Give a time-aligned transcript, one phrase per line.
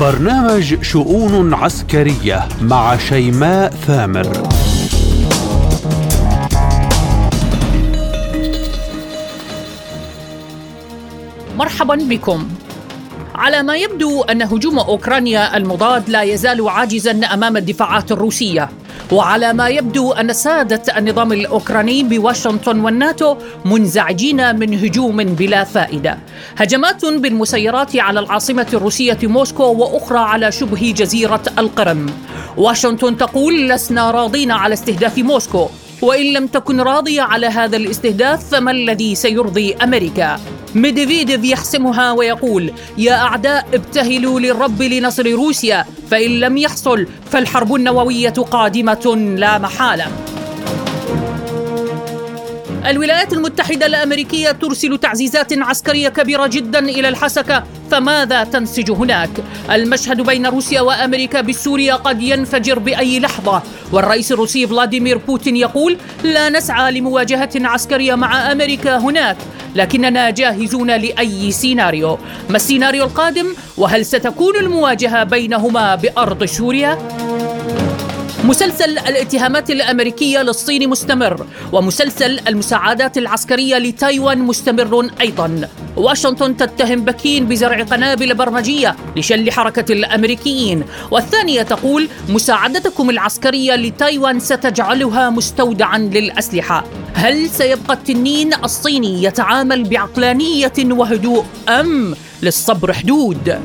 [0.00, 4.48] برنامج شؤون عسكرية مع شيماء ثامر.
[11.56, 12.48] مرحبا بكم.
[13.34, 18.68] على ما يبدو أن هجوم أوكرانيا المضاد لا يزال عاجزا أمام الدفاعات الروسية.
[19.12, 26.18] وعلى ما يبدو أن سادة النظام الأوكراني بواشنطن والناتو منزعجين من هجوم بلا فائدة.
[26.56, 32.06] هجمات بالمسيرات على العاصمة الروسية موسكو وأخرى على شبه جزيرة القرم.
[32.56, 35.68] واشنطن تقول لسنا راضين على استهداف موسكو.
[36.02, 40.40] وإن لم تكن راضية على هذا الاستهداف فما الذي سيرضي أمريكا؟
[40.74, 49.34] ميدفيديف يحسمها ويقول يا أعداء ابتهلوا للرب لنصر روسيا فإن لم يحصل فالحرب النووية قادمة
[49.36, 50.06] لا محالة.
[52.86, 59.30] الولايات المتحدة الأمريكية ترسل تعزيزات عسكرية كبيرة جدا إلى الحسكة فماذا تنسج هناك؟
[59.70, 63.62] المشهد بين روسيا وأمريكا بسوريا قد ينفجر بأي لحظة
[63.92, 69.36] والرئيس الروسي فلاديمير بوتين يقول لا نسعى لمواجهة عسكرية مع أمريكا هناك
[69.74, 76.98] لكننا جاهزون لأي سيناريو ما السيناريو القادم؟ وهل ستكون المواجهة بينهما بأرض سوريا؟
[78.44, 85.68] مسلسل الاتهامات الأمريكية للصين مستمر ومسلسل المساعدات العسكرية لتايوان مستمر أيضا.
[85.96, 90.84] واشنطن تتهم بكين بزرع قنابل برمجية لشل حركة الأمريكيين.
[91.10, 96.84] والثانية تقول مساعدتكم العسكرية لتايوان ستجعلها مستودعا للأسلحة.
[97.14, 103.58] هل سيبقى التنين الصيني يتعامل بعقلانية وهدوء أم للصبر حدود؟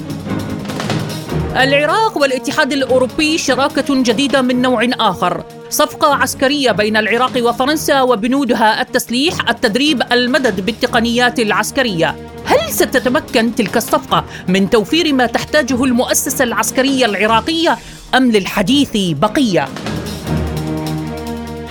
[1.57, 5.43] العراق والاتحاد الأوروبي شراكة جديدة من نوع آخر.
[5.69, 12.15] صفقة عسكرية بين العراق وفرنسا وبنودها التسليح التدريب المدد بالتقنيات العسكرية.
[12.45, 17.77] هل ستتمكن تلك الصفقة من توفير ما تحتاجه المؤسسة العسكرية العراقية
[18.15, 19.67] أم للحديث بقية؟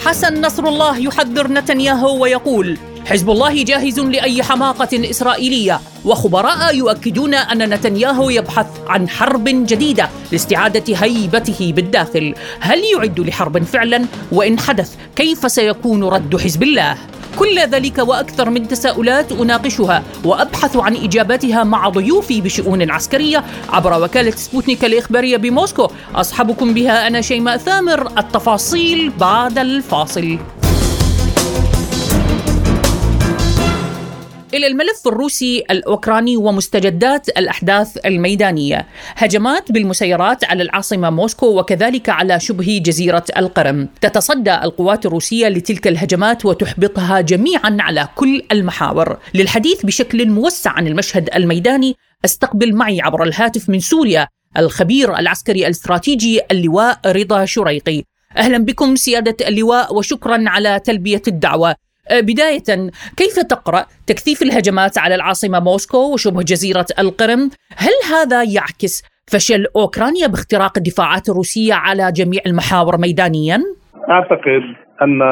[0.04, 2.78] حسن نصر الله يحذر نتنياهو ويقول
[3.12, 10.97] حزب الله جاهز لأي حماقة إسرائيلية وخبراء يؤكدون أن نتنياهو يبحث عن حرب جديدة لاستعادة
[10.97, 12.34] هيبته بالداخل.
[12.61, 16.97] هل يعد لحرب فعلا؟ وإن حدث كيف سيكون رد حزب الله؟
[17.39, 24.31] كل ذلك وأكثر من تساؤلات أناقشها وأبحث عن إجاباتها مع ضيوفي بشؤون عسكرية عبر وكالة
[24.31, 25.89] سبوتنيك الإخبارية بموسكو.
[26.15, 30.39] أصحبكم بها أنا شيماء ثامر التفاصيل بعد الفاصل.
[34.55, 38.87] إلى الملف الروسي الأوكراني ومستجدات الأحداث الميدانية.
[39.17, 43.89] هجمات بالمسيرات على العاصمة موسكو وكذلك على شبه جزيرة القرم.
[44.01, 49.19] تتصدى القوات الروسية لتلك الهجمات وتحبطها جميعا على كل المحاور.
[49.35, 56.41] للحديث بشكل موسع عن المشهد الميداني استقبل معي عبر الهاتف من سوريا الخبير العسكري الاستراتيجي
[56.51, 58.03] اللواء رضا شريقي.
[58.37, 61.75] أهلا بكم سيادة اللواء وشكرا على تلبية الدعوة.
[62.11, 69.03] بداية كيف تقرأ تكثيف الهجمات على العاصمة موسكو وشبه جزيرة القرم هل هذا يعكس
[69.33, 73.59] فشل أوكرانيا باختراق الدفاعات الروسية على جميع المحاور ميدانيا؟
[74.11, 74.63] أعتقد
[75.03, 75.23] أن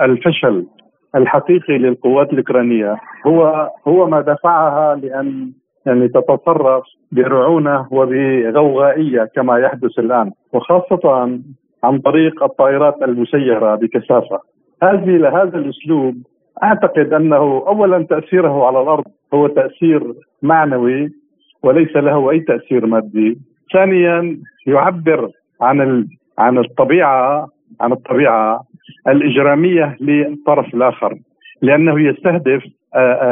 [0.00, 0.66] الفشل
[1.14, 2.96] الحقيقي للقوات الأوكرانية
[3.26, 5.52] هو هو ما دفعها لأن
[5.86, 11.08] يعني تتصرف برعونة وبغوغائية كما يحدث الآن وخاصة
[11.84, 14.40] عن طريق الطائرات المسيرة بكثافة
[14.82, 16.14] هذه هذا الأسلوب.
[16.62, 19.04] أعتقد أنه اولا تأثيره على الأرض
[19.34, 20.02] هو تأثير
[20.42, 21.10] معنوي
[21.62, 23.38] وليس له أي تأثير مادي.
[23.72, 26.06] ثانيا يعبر عن
[26.38, 27.48] عن الطبيعة
[27.80, 28.60] عن الطبيعة
[29.08, 31.18] الإجرامية للطرف الآخر
[31.62, 32.64] لأنه يستهدف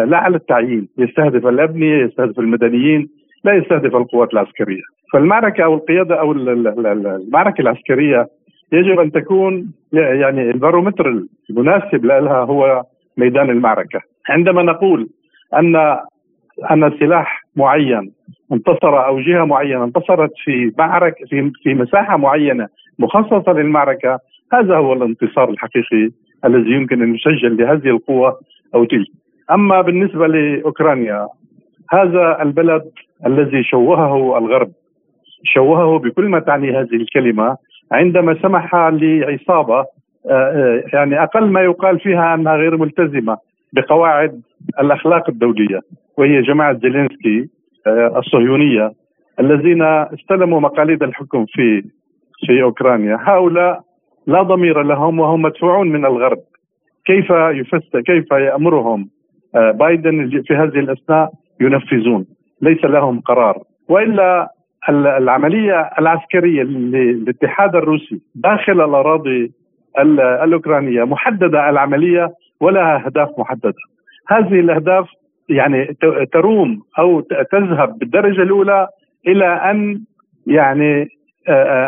[0.07, 3.09] لا على التعيين يستهدف الأبنية يستهدف المدنيين
[3.45, 4.83] لا يستهدف القوات العسكرية.
[5.13, 8.27] فالمعركة أو القيادة أو المعركة العسكرية
[8.73, 12.83] يجب أن تكون يعني البارومتر المناسب لها هو
[13.17, 14.01] ميدان المعركة.
[14.29, 15.09] عندما نقول
[15.55, 15.77] أن
[16.71, 18.13] أن سلاح معين
[18.53, 22.69] انتصر أو جهة معينة انتصرت في معركه في في مساحة معينة
[22.99, 24.19] مخصصة للمعركة
[24.53, 26.11] هذا هو الانتصار الحقيقي
[26.45, 28.39] الذي يمكن أن يسجل لهذه القوة
[28.75, 29.09] أو تلك.
[29.51, 31.29] أما بالنسبة لأوكرانيا
[31.91, 32.83] هذا البلد
[33.27, 34.71] الذي شوهه الغرب
[35.45, 37.57] شوهه بكل ما تعني هذه الكلمة
[37.93, 39.85] عندما سمح لعصابة
[40.27, 43.39] آه، آه، يعني أقل ما يقال فيها أنها غير ملتزمة
[43.73, 44.43] بقواعد
[44.81, 45.81] الأخلاق الدوليه
[46.19, 47.49] وهي جماعة زيلينسكي
[47.87, 48.93] آه، الصهيونية
[49.41, 51.83] الذين استلموا مقاليد الحكم في
[52.47, 53.19] في أوكرانيا.
[53.21, 53.81] هؤلاء
[54.27, 56.39] لا ضمير لهم وهم مدفوعون من الغرب.
[57.07, 59.09] كيف يفسر كيف يأمرهم
[59.55, 62.27] بايدن في هذه الأثناء؟ ينفذون.
[62.63, 63.63] ليس لهم قرار.
[63.89, 64.49] وإلا
[64.91, 69.53] العملية العسكرية للاتحاد الروسي داخل الأراضي
[70.45, 72.29] الأوكرانية محددة العملية
[72.61, 73.75] ولها أهداف محددة.
[74.29, 75.09] هذه الأهداف
[75.49, 75.97] يعني
[76.33, 77.21] تروم أو
[77.53, 78.89] تذهب بالدرجة الأولى
[79.29, 80.01] إلى أن
[80.47, 81.09] يعني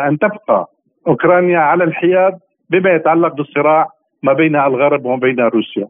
[0.07, 0.67] أن تبقى
[1.07, 2.33] أوكرانيا على الحياد
[2.69, 3.87] بما يتعلق بالصراع
[4.23, 5.87] ما بين الغرب وما بين روسيا.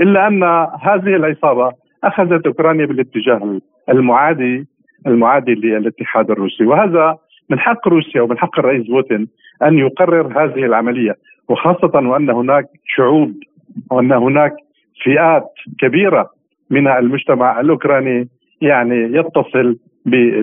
[0.00, 0.42] إلا أن
[0.80, 1.72] هذه العصابة
[2.04, 4.66] أخذت أوكرانيا بالاتجاه المعادي
[5.06, 6.64] المعادي للاتحاد الروسي.
[6.64, 7.18] وهذا
[7.50, 9.28] من حق روسيا ومن حق الرئيس بوتين
[9.62, 11.16] أن يقرر هذه العملية
[11.48, 13.32] وخاصة وأن هناك شعوب
[13.90, 14.52] وأن هناك
[15.04, 15.44] فئات
[15.78, 16.30] كبيرة
[16.70, 18.28] من المجتمع الأوكراني
[18.60, 19.76] يعني يتصل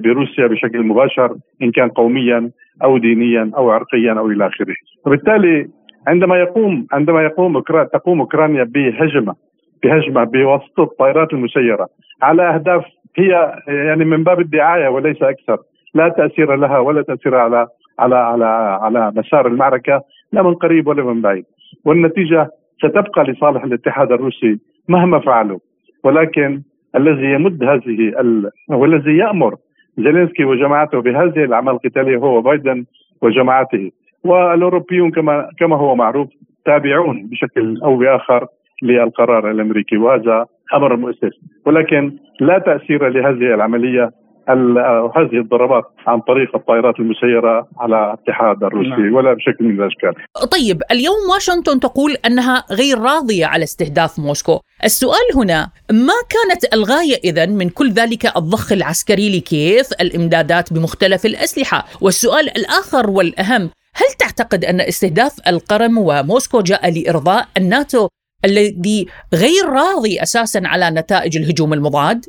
[0.03, 2.51] بروسيا بشكل مباشر إن كان قوميا
[2.83, 4.75] أو دينيا أو عرقيا أو إلى آخره.
[5.05, 5.67] وبالتالي
[6.07, 7.59] عندما يقوم عندما يقوم
[7.93, 9.35] تقوم أوكرانيا بهجمة
[9.83, 11.87] بهجمة بواسطه الطائرات المسيرة
[12.21, 12.85] على أهداف
[13.17, 15.57] هي يعني من باب الدعاية وليس أكثر.
[15.93, 17.67] لا تأثير لها ولا تأثير على
[17.99, 18.45] على على
[18.81, 20.01] على مسار المعركة
[20.33, 21.45] لا من قريب ولا من بعيد.
[21.85, 25.59] والنتيجة ستبقى لصالح الاتحاد الروسي مهما فعلوا.
[26.03, 26.61] ولكن
[26.95, 28.51] الذي يمد هذه ال...
[28.69, 29.55] والذي يأمر
[29.97, 32.85] زيلينسكي وجماعته بهذه الأعمال القتالية هو بايدن
[33.21, 33.91] وجماعته.
[34.23, 36.29] والأوروبيون كما كما هو معروف
[36.65, 38.47] تابعون بشكل أو بآخر
[38.83, 41.31] للقرار الأمريكي وهذا أمر مؤسف.
[41.65, 44.11] ولكن لا تأثير لهذه العملية
[45.15, 49.15] هذه الضربات عن طريق الطائرات المسيرة على الاتحاد الروسي نعم.
[49.15, 50.13] ولا بشكل من الأشكال.
[50.51, 54.59] طيب اليوم واشنطن تقول أنها غير راضية على استهداف موسكو.
[54.83, 61.85] السؤال هنا ما كانت الغاية إذا من كل ذلك الضخ العسكري لكييف؟ الإمدادات بمختلف الأسلحة.
[62.01, 68.07] والسؤال الآخر والأهم هل تعتقد أن استهداف القرم وموسكو جاء لإرضاء الناتو؟
[68.45, 72.25] الذي غير راضي أساسا على نتائج الهجوم المضاد؟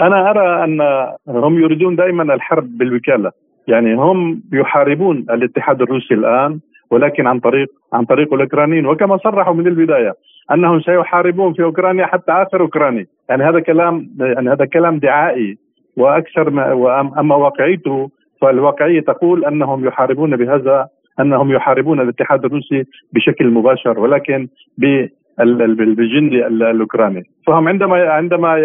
[0.00, 0.80] أنا أرى أن
[1.28, 3.30] هم يريدون دائما الحرب بالوكالة،
[3.68, 6.60] يعني هم يحاربون الاتحاد الروسي الآن
[6.90, 8.86] ولكن عن طريق عن طريق الأوكرانيين.
[8.86, 10.14] وكما صرحوا من البداية
[10.52, 15.58] أنهم سيحاربون في أوكرانيا حتى آخر أوكراني، يعني هذا كلام يعني هذا كلام دعائي.
[15.96, 18.10] وأكثر ما أما واقعيته
[18.40, 20.88] فالواقعية تقول أنهم يحاربون بهذا
[21.20, 24.48] أنهم يحاربون الاتحاد الروسي بشكل مباشر ولكن
[25.38, 27.22] بالجندي الأوكراني.
[27.46, 28.58] فهم عندما عندما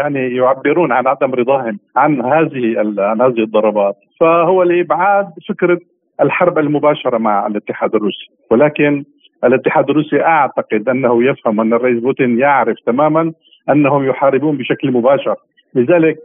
[0.00, 5.78] يعني يعبرون عن عدم رضاهم عن هذه عن هذه الضربات فهو لإبعاد فكرة
[6.20, 8.26] الحرب المباشرة مع الاتحاد الروسي.
[8.50, 9.04] ولكن
[9.44, 13.32] الاتحاد الروسي أعتقد أنه يفهم أن الرئيس بوتين يعرف تماما
[13.70, 15.36] أنهم يحاربون بشكل مباشر.
[15.74, 16.16] لذلك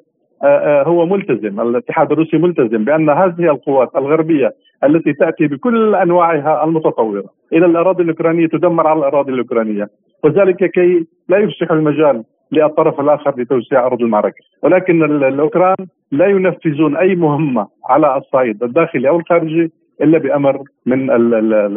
[0.87, 4.53] هو ملتزم الاتحاد الروسي ملتزم بأن هذه القوات الغربية
[4.83, 7.23] التي تأتي بكل أنواعها المتطورة.
[7.53, 9.89] إلى الأراضي الأوكرانية تدمر على الأراضي الأوكرانية
[10.23, 15.75] وذلك كي لا يفسح المجال للطرف الآخر لتوسيع أرض المعركة، ولكن الأوكران
[16.11, 19.71] لا ينفذون أي مهمة على الصعيد الداخلي أو الخارجي
[20.01, 21.07] إلا بأمر من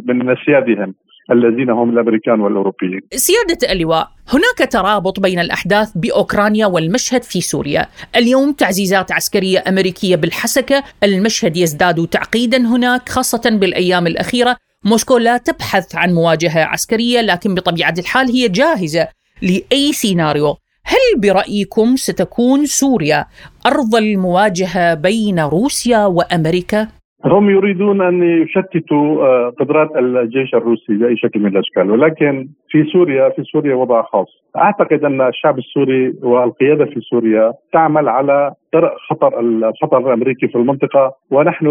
[0.07, 0.95] من سيادهم
[1.33, 3.01] الذين هم الأمريكان والأوروبيين.
[3.15, 7.87] سيادة اللواء، هناك ترابط بين الأحداث بأوكرانيا والمشهد في سوريا،
[8.17, 15.95] اليوم تعزيزات عسكرية أمريكية بالحسكة، المشهد يزداد تعقيدا هناك خاصة بالأيام الأخيرة، موسكو لا تبحث
[15.95, 19.09] عن مواجهة عسكرية لكن بطبيعة الحال هي جاهزة
[19.43, 20.57] لأي سيناريو.
[20.85, 23.27] هل برأيكم ستكون سوريا
[23.67, 26.89] أرض المواجهة بين روسيا وأمريكا؟
[27.25, 31.91] هم يريدون أن يشتتوا آه، قدرات الجيش الروسي بأي شكل من الأشكال.
[31.91, 34.27] ولكن في سوريا في سوريا وضع خاص.
[34.57, 41.13] أعتقد أن الشعب السوري والقيادة في سوريا تعمل على درء خطر الخطر الأمريكي في المنطقة.
[41.31, 41.67] ونحن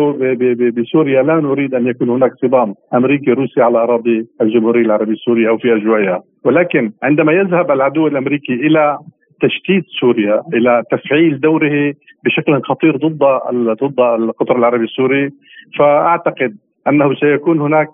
[0.77, 5.58] بسوريا لا نريد أن يكون هناك صدام أمريكي روسي على أراضي الجمهورية العربية السورية أو
[5.58, 8.98] في اجوائها ولكن عندما يذهب العدو الأمريكي إلى
[9.41, 11.94] تشتيت سوريا إلى تفعيل دوره
[12.25, 13.24] بشكل خطير ضد
[13.84, 15.29] ضد القطر العربي السوري.
[15.79, 17.88] فأعتقد أنه سيكون هناك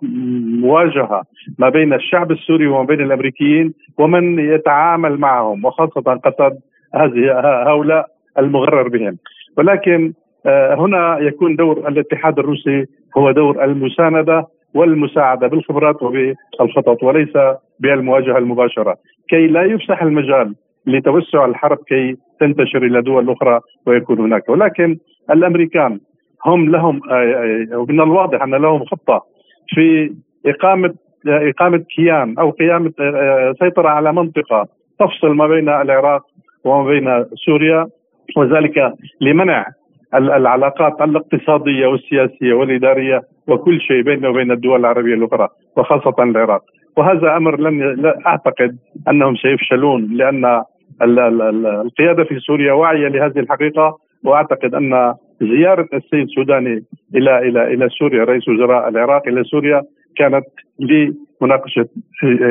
[0.62, 1.24] مواجهة
[1.60, 6.60] ما بين الشعب السوري وما بين الأمريكيين ومن يتعامل معهم وخاصة قسد
[6.96, 8.08] هذه هؤلاء
[8.40, 9.18] المغرر بهم.
[9.58, 10.14] ولكن
[10.46, 12.86] آه، هنا يكون دور الاتحاد الروسي
[13.18, 17.34] هو دور المساندة والمساعدة بالخبرات وبالخطط وليس
[17.80, 18.98] بالمواجهة المباشرة.
[19.30, 20.56] كي لا يفسح المجال
[20.88, 24.50] لتوسع الحرب كي تنتشر إلى دول أخرى ويكون هناك.
[24.50, 24.98] ولكن
[25.32, 26.00] الأمريكان
[26.46, 27.02] هم لهم
[27.90, 29.24] من الواضح أن لهم خطة
[29.68, 30.14] في
[30.46, 30.94] إقامة
[31.28, 34.68] إقامة كيان أو قيام آه، سيطرة على منطقة
[35.00, 36.22] تفصل ما بين العراق
[36.64, 37.88] وما بين سوريا
[38.38, 39.66] وذلك لمنع
[40.16, 45.48] العلاقات الاقتصادية والسياسية والإدارية وكل شيء بيننا وبين الدول العربية الأخرى
[45.78, 46.62] وخاصة العراق.
[46.98, 48.78] وهذا أمر لن أعتقد
[49.10, 50.64] أنهم سيفشلون لأن
[51.04, 56.84] القيادة في سوريا واعية لهذه الحقيقة وأعتقد أن زيارة السيد السوداني
[57.16, 59.82] إلى إلى إلى سوريا رئيس وزراء العراق إلى سوريا
[60.18, 60.46] كانت
[60.80, 61.88] لمناقشة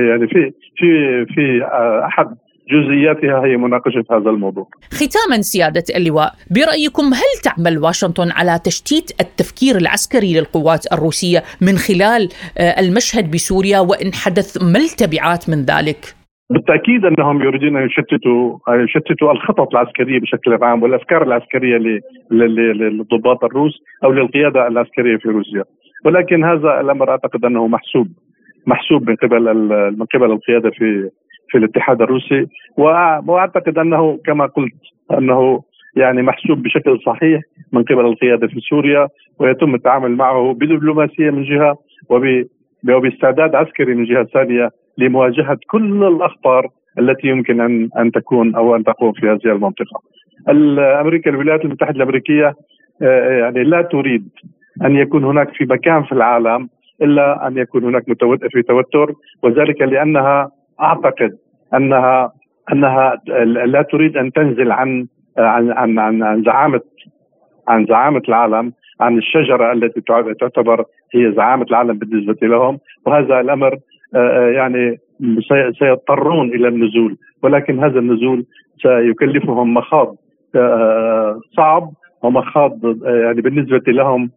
[0.08, 1.64] يعني في في في
[2.04, 2.36] أحد
[2.70, 4.68] جزئياتها هي مناقشة هذا الموضوع.
[4.92, 12.28] ختاما سيادة اللواء، برأيكم هل تعمل واشنطن على تشتيت التفكير العسكري للقوات الروسية من خلال
[12.58, 16.21] آه، المشهد بسوريا وإن حدث ما التبعات من ذلك؟
[16.52, 24.12] بالتأكيد أنهم يريدون أن يشتتوا يشتتوا الخطط العسكرية بشكل عام والأفكار العسكرية للضباط الروس أو
[24.12, 25.64] للقيادة العسكرية في روسيا.
[26.04, 28.08] ولكن هذا الأمر أعتقد أنه محسوب
[28.66, 29.54] محسوب من قبل
[29.98, 31.10] من قبل القيادة في
[31.48, 32.46] في الاتحاد الروسي.
[33.26, 34.74] وأعتقد أنه كما قلت
[35.18, 35.62] أنه
[35.96, 37.42] يعني محسوب بشكل صحيح
[37.72, 41.76] من قبل القيادة في سوريا ويتم التعامل معه بدبلوماسية من جهة
[42.88, 46.68] وباستعداد عسكري من جهة ثانية لمواجهة كل الاخطار
[46.98, 50.00] التي يمكن ان أن تكون أو أن تقوم في هذه المنطقة.
[51.00, 52.54] أمريكا الولايات المتحدة الأمريكية
[53.02, 54.28] آه، يعني لا تريد
[54.84, 56.68] أن يكون هناك في مكان في العالم
[57.02, 58.04] إلا أن يكون هناك
[58.50, 61.36] في توتر وذلك لأنها أعتقد
[61.74, 62.32] انها
[62.72, 65.06] أنها لا تريد أن تنزل عن
[65.38, 66.80] عن عن عن, عن زعامه
[67.68, 70.00] عن زعامة العالم عن الشجرة التي
[70.40, 70.84] تعتبر
[71.14, 73.78] هي زعامة العالم بالنسبة لهم وهذا الأمر
[74.56, 74.98] يعني
[75.78, 78.44] سيضطرون إلى النزول ولكن هذا النزول
[78.82, 80.16] سيكلفهم مخاض
[80.56, 81.90] آه، صعب
[82.22, 84.30] ومخاض يعني بالنسبة لهم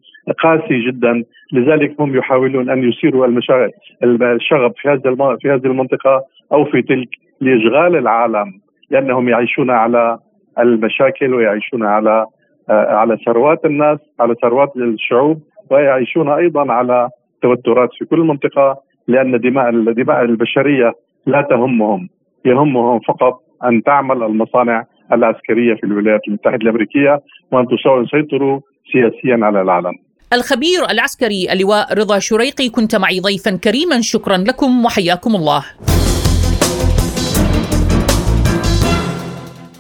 [0.44, 1.24] قاسي جدا.
[1.54, 3.72] لذلك هم يحاولون أن يثيروا المشاغل
[4.04, 7.10] الشغب في هذا في هذه المنطقة أو في تلك
[7.42, 8.54] لإشغال العالم
[8.92, 10.18] لأنهم يعيشون على
[10.60, 12.26] المشاكل ويعيشون على
[12.70, 15.42] على ثروات الناس على ثروات الشعوب
[15.72, 17.10] ويعيشون أيضا على
[17.42, 18.78] توترات في كل منطقة.
[19.08, 20.94] لأن دماء الدماء البشرية
[21.26, 22.10] لا تهمهم
[22.46, 27.20] يهمهم فقط أن تعمل المصانع العسكرية في الولايات المتحدة الأمريكية
[27.52, 28.60] وأن تسيطروا
[28.92, 29.94] سياسيا على العالم.
[30.34, 35.64] الخبير العسكري اللواء رضا شريقي كنت معي ضيفا كريما شكرا لكم وحياكم الله.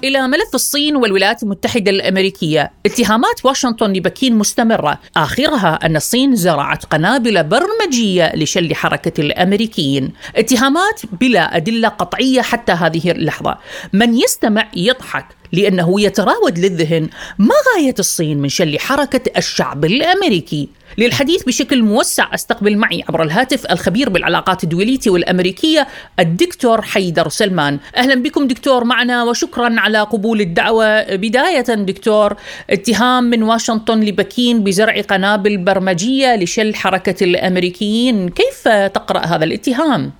[0.05, 2.71] إلى ملف الصين والولايات المتحدة الأمريكية.
[2.85, 4.99] اتهامات واشنطن لبكين مستمرة.
[5.17, 10.13] آخرها أن الصين زرعت قنابل برمجية لشل حركة الأمريكيين.
[10.35, 13.57] اتهامات بلا أدلة قطعية حتى هذه اللحظة.
[13.93, 17.09] من يستمع يضحك لأنه يتراود للذهن
[17.39, 20.69] ما غاية الصين من شل حركة الشعب الأمريكي.
[20.97, 22.33] للحديث بشكل موسع.
[22.33, 25.87] استقبل معي عبر الهاتف الخبير بالعلاقات الدولية والأمريكية
[26.19, 27.79] الدكتور حيدر سلمان.
[27.97, 31.15] أهلا بكم دكتور معنا وشكرا على قبول الدعوة.
[31.15, 32.35] بداية دكتور
[32.69, 38.29] اتهام من واشنطن لبكين بزرع قنابل برمجية لشل حركة الأمريكيين.
[38.29, 40.11] كيف تقرأ هذا الاتهام؟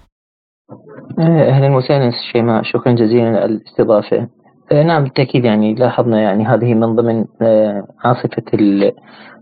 [1.19, 2.63] أهلا وسهلا شيماء.
[2.63, 4.27] شكرا جزيلا على الاستضافة.
[4.71, 8.43] آه، نعم بالتأكيد يعني لاحظنا يعني هذه من ضمن آه، عاصفة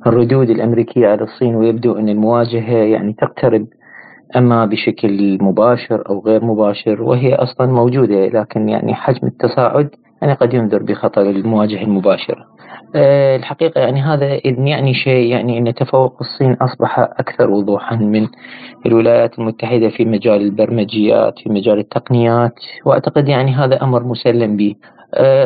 [0.07, 3.67] الردود الأمريكية على الصين ويبدو أن المواجهة يعني تقترب
[4.35, 9.89] أما بشكل مباشر أو غير مباشر وهي أصلا موجودة لكن يعني حجم التصاعد
[10.21, 12.45] يعني قد ينذر بخطر المواجهة المباشرة.
[12.95, 18.27] آه، الحقيقة يعني هذا إذن يعني شيء يعني أن تفوق الصين أصبح أكثر وضوحا من
[18.85, 22.53] الولايات المتحدة في مجال البرمجيات في مجال التقنيات
[22.85, 24.75] وأعتقد يعني هذا أمر مسلم به.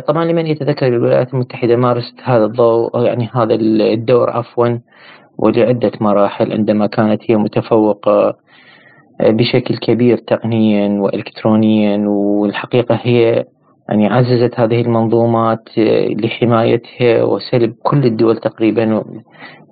[0.08, 4.78] طبعا لمن يتذكر الولايات المتحدة مارست هذا الضوء يعني هذا الدور عفوا
[5.38, 8.36] ولعدة مراحل عندما كانت هي متفوقة
[9.22, 13.46] آه، بشكل كبير تقنيا والكترونيا والحقيقة هي
[13.90, 18.86] يعني عززت هذه المنظومات آه، لحمايتها وسلب كل الدول تقريبا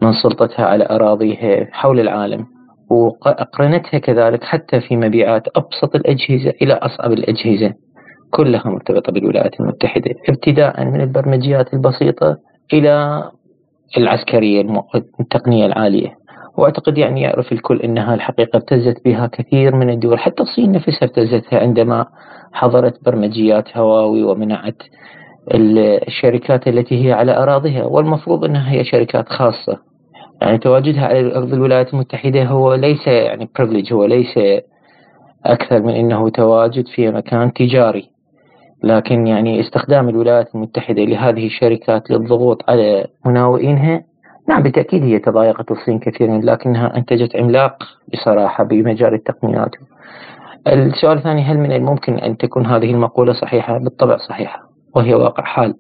[0.01, 2.45] من سلطتها على أراضيها حول العالم.
[2.89, 7.73] وأقرنتها كذلك حتى في مبيعات أبسط الأجهزة إلى أصعب الأجهزة.
[8.35, 10.11] كلها مرتبطة بالولايات المتحدة.
[10.29, 12.37] ابتداء من البرمجيات البسيطة
[12.73, 13.23] إلى
[13.97, 14.83] العسكرية
[15.19, 16.17] التقنية العالية.
[16.57, 20.19] وأعتقد يعني يعرف الكل إنها الحقيقة ابتزت بها كثير من الدول.
[20.19, 22.05] حتى الصين نفسها ابتزتها عندما
[22.53, 24.81] حضرت برمجيات هواوي ومنعت
[26.07, 27.83] الشركات التي هي على أراضيها.
[27.83, 29.79] والمفروض إنها هي شركات خاصة.
[30.41, 34.39] يعني تواجدها على أرض الولايات المتحدة هو ليس يعني بريفليج هو ليس
[35.45, 38.14] أكثر من إنه تواجد في مكان تجاري.
[38.85, 44.03] لكن يعني استخدام الولايات المتحدة لهذه الشركات للضغوط على مناوئينها
[44.49, 49.71] نعم بالتأكيد هي تضايقت الصين كثيرا لكنها أنتجت عملاق بصراحة بمجال التقنيات
[50.67, 55.75] السؤال الثاني هل من الممكن أن تكون هذه المقولة صحيحة؟ بالطبع صحيحة وهي واقع حال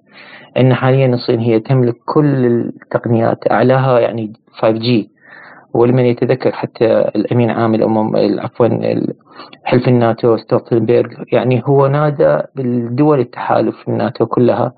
[0.57, 5.14] أن حاليا الصين هي تملك كل التقنيات أعلاها يعني 5G
[5.75, 8.67] ولمن يتذكر حتى الأمين عام الامم عفوا
[9.63, 11.11] حلف الناتو ستولتنبرغ.
[11.31, 14.73] يعني هو نادى بالدول التحالف الناتو كلها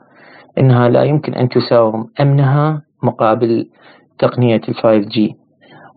[0.57, 3.69] إنها لا يمكن أن تساوم أمنها مقابل
[4.19, 5.35] تقنية ال 5G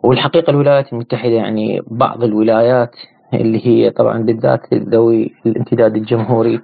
[0.04, 2.90] والحقيقة الولايات المتحدة يعني بعض الولايات
[3.34, 6.60] اللي هي طبعا بالذات ذوي الامتداد الجمهوري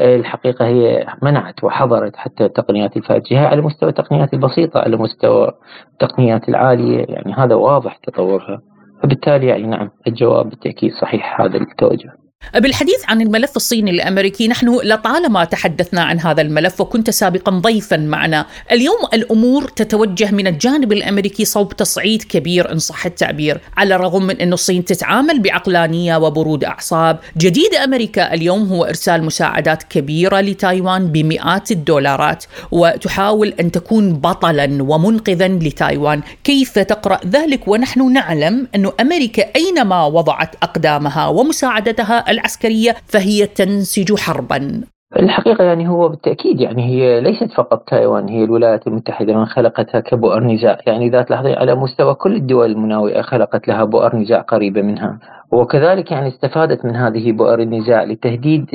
[0.00, 3.38] الحقيقة هي منعت وحظرت حتى التقنيات ال five G.
[3.38, 5.52] على مستوى التقنيات البسيطة على مستوى
[5.92, 8.60] التقنيات العالية يعني هذا واضح تطورها.
[9.02, 12.12] فبالتالي يعني نعم الجواب بالتأكيد صحيح هذا التوجه.
[12.54, 18.46] بالحديث عن الملف الصيني الأمريكي نحن لطالما تحدثنا عن هذا الملف وكنت سابقا ضيفا معنا،
[18.72, 24.40] اليوم الأمور تتوجه من الجانب الأمريكي صوب تصعيد كبير إن صح التعبير، على الرغم من
[24.40, 31.70] إنه الصين تتعامل بعقلانيه وبرود أعصاب، جديد أمريكا اليوم هو إرسال مساعدات كبيرة لتايوان بمئات
[31.70, 40.04] الدولارات وتحاول أن تكون بطلا ومنقذا لتايوان، كيف تقرأ ذلك؟ ونحن نعلم انه أمريكا أينما
[40.04, 44.80] وضعت أقدامها ومساعدتها العسكرية فهي تنسج حربا.
[45.16, 50.44] الحقيقة يعني هو بالتأكيد يعني هي ليست فقط تايوان هي الولايات المتحدة من خلقتها كبؤر
[50.44, 55.18] نزاع يعني ذات لحظة على مستوى كل الدول المناوئة خلقت لها بؤر نزاع قريبة منها.
[55.52, 58.66] وكذلك يعني استفادت من هذه بؤر النزاع لتهديد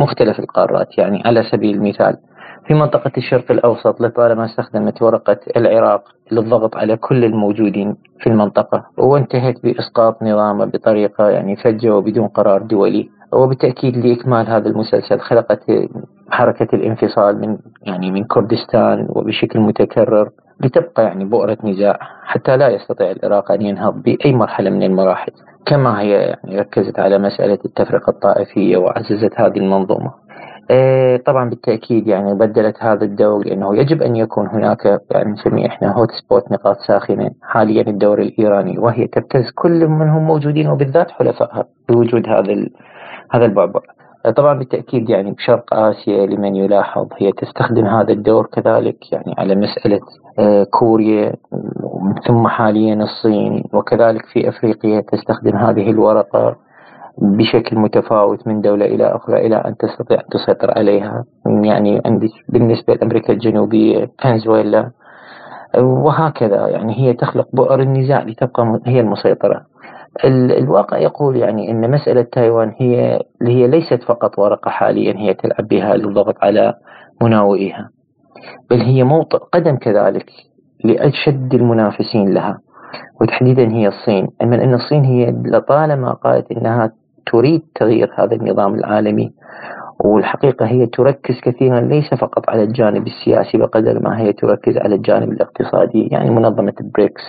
[0.00, 2.16] مختلف القارات يعني على سبيل المثال
[2.66, 9.62] في منطقة الشرق الأوسط لطالما استخدمت ورقة العراق للضغط على كل الموجودين في المنطقة وانتهت
[9.62, 13.08] بإسقاط نظامه بطريقة يعني فجة وبدون قرار دولي.
[13.32, 15.64] وبالتأكيد لإكمال هذا المسلسل خلقت
[16.30, 20.30] حركة الانفصال من يعني من كردستان وبشكل متكرر
[20.60, 25.32] لتبقى يعني بؤرة نزاع حتى لا يستطيع العراق أن ينهض بأي مرحلة من المراحل
[25.66, 30.10] كما هي يعني ركزت على مسألة التفرقة الطائفية وعززت هذه المنظومة.
[30.70, 35.92] إيه، طبعا بالتأكيد يعني بدلت هذا الدور لأنه يجب أن يكون هناك يعني نسميه إحنا
[35.92, 42.28] هوت سبوت نقاط ساخنة حاليا الدور الإيراني وهي تبتز كل منهم موجودين وبالذات حلفائها بوجود
[42.28, 42.66] هذا
[43.30, 43.80] هذا البعبع.
[44.36, 50.00] طبعا بالتأكيد يعني بشرق آسيا لمن يلاحظ هي تستخدم هذا الدور كذلك يعني على مسألة
[50.38, 51.32] إيه، كوريا
[52.26, 56.56] ثم حاليا الصين وكذلك في أفريقيا تستخدم هذه الورقة
[57.18, 61.24] بشكل متفاوت من دولة إلى أخرى إلى أن تستطيع أن تسيطر عليها.
[61.46, 62.02] يعني
[62.48, 64.90] بالنسبة لأمريكا الجنوبية فنزويلا
[65.78, 66.68] وهكذا.
[66.68, 69.62] يعني هي تخلق بؤر النزاع لتبقى هي المسيطرة.
[70.24, 75.96] الواقع يقول يعني أن مسألة تايوان هي هي ليست فقط ورقة حاليا هي تلعب بها
[75.96, 76.74] للضغط على
[77.22, 77.90] مناوئها.
[78.70, 80.30] بل هي موطئ قدم كذلك
[80.84, 82.58] لأشد المنافسين لها.
[83.20, 84.28] وتحديدا هي الصين.
[84.42, 86.92] أما أن الصين هي لطالما قالت أنها
[87.32, 89.32] تريد تغيير هذا النظام العالمي
[90.04, 95.32] والحقيقة هي تركز كثيرا ليس فقط على الجانب السياسي بقدر ما هي تركز على الجانب
[95.32, 97.22] الاقتصادي يعني منظمة بريكس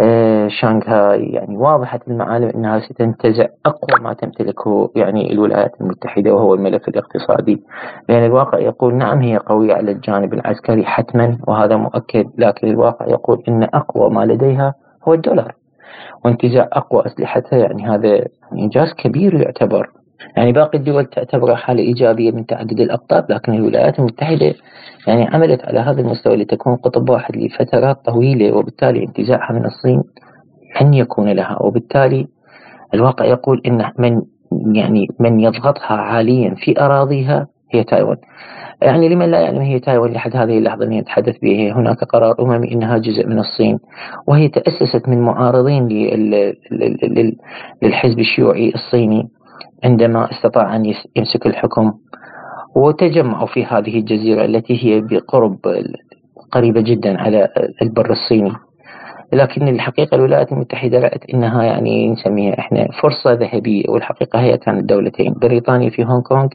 [0.00, 6.88] آه، شانغهاي يعني واضحة المعالم أنها ستنتزع أقوى ما تمتلكه يعني الولايات المتحدة وهو الملف
[6.88, 7.62] الاقتصادي.
[8.08, 13.42] لأن الواقع يقول نعم هي قوية على الجانب العسكري حتما وهذا مؤكد لكن الواقع يقول
[13.48, 14.74] أن أقوى ما لديها
[15.08, 15.57] هو الدولار.
[16.24, 19.90] وانتزاع أقوى أسلحتها يعني هذا إنجاز كبير يعتبر.
[20.36, 24.54] يعني باقي الدول تعتبر حالة إيجابية من تعدد الأقطاب لكن الولايات المتحدة
[25.06, 30.02] يعني عملت على هذا المستوى لتكون قطب واحد لفترات طويلة وبالتالي انتزاعها من الصين
[30.80, 31.62] لن يكون لها.
[31.62, 32.26] وبالتالي
[32.94, 34.22] الواقع يقول إن من
[34.74, 38.16] يعني من يضغطها حاليا في أراضيها هي تايوان.
[38.82, 42.72] يعني لمن لا يعلم هي تايوان لحد هذه اللحظة اللي نتحدث به هناك قرار أممي
[42.72, 43.78] أنها جزء من الصين
[44.26, 45.88] وهي تأسست من معارضين
[47.82, 49.28] للحزب الشيوعي الصيني
[49.84, 51.92] عندما استطاع أن يمسك الحكم.
[52.76, 55.58] وتجمعوا في هذه الجزيرة التي هي بقرب
[56.52, 57.48] قريبة جدا على
[57.82, 58.52] البر الصيني.
[59.32, 65.34] لكن الحقيقة الولايات المتحدة رأت أنها يعني نسميها إحنا فرصة ذهبية والحقيقة هي كانت دولتين
[65.42, 66.48] بريطانيا في هونغ كونغ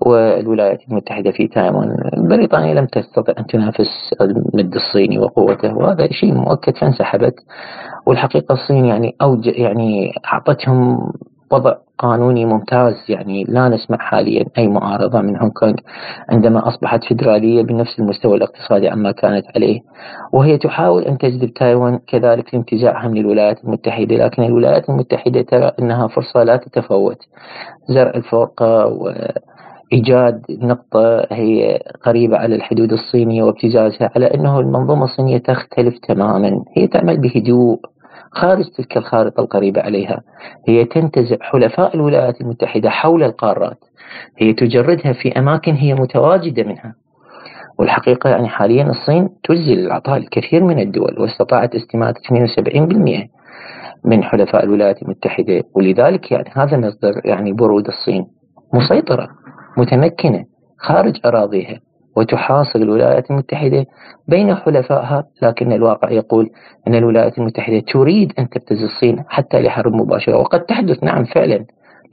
[0.00, 1.96] والولايات المتحدة في تايوان.
[2.16, 7.34] بريطانيا لم تستطع أن تنافس المد الصيني وقوته وهذا شيء مؤكد فانسحبت.
[8.06, 11.12] والحقيقة الصين يعني أوج يعني أعطتهم
[11.52, 15.74] وضع قانوني ممتاز يعني لا نسمع حاليا أي معارضة من هونغ كونغ
[16.30, 19.80] عندما أصبحت فيدرالية بنفس المستوى الاقتصادي عما كانت عليه.
[20.32, 26.08] وهي تحاول أن تجذب تايوان كذلك لانتزاعها من الولايات المتحدة لكن الولايات المتحدة ترى أنها
[26.08, 27.18] فرصة لا تتفوت.
[27.88, 29.12] زرع الفرقة و
[29.92, 36.64] إيجاد نقطة هي قريبة على الحدود الصينية وابتزازها على أنه المنظومة الصينية تختلف تماما.
[36.76, 37.80] هي تعمل بهدوء
[38.30, 40.22] خارج تلك الخارطة القريبة عليها.
[40.68, 43.78] هي تنتزع حلفاء الولايات المتحدة حول القارات.
[44.38, 46.94] هي تجردها في أماكن هي متواجدة منها.
[47.78, 53.28] والحقيقة يعني حاليا الصين تزل العطاء الكثير من الدول واستطاعت استماتة 72%
[54.04, 55.62] من حلفاء الولايات المتحدة.
[55.74, 58.26] ولذلك يعني هذا مصدر يعني برود الصين
[58.74, 59.28] مسيطرة.
[59.76, 60.44] متمكنة
[60.78, 61.80] خارج أراضيها
[62.16, 63.86] وتحاصر الولايات المتحدة
[64.28, 66.50] بين حلفائها لكن الواقع يقول
[66.88, 71.64] أن الولايات المتحدة تريد أن تبتز الصين حتى لحرب مباشرة وقد تحدث نعم فعلا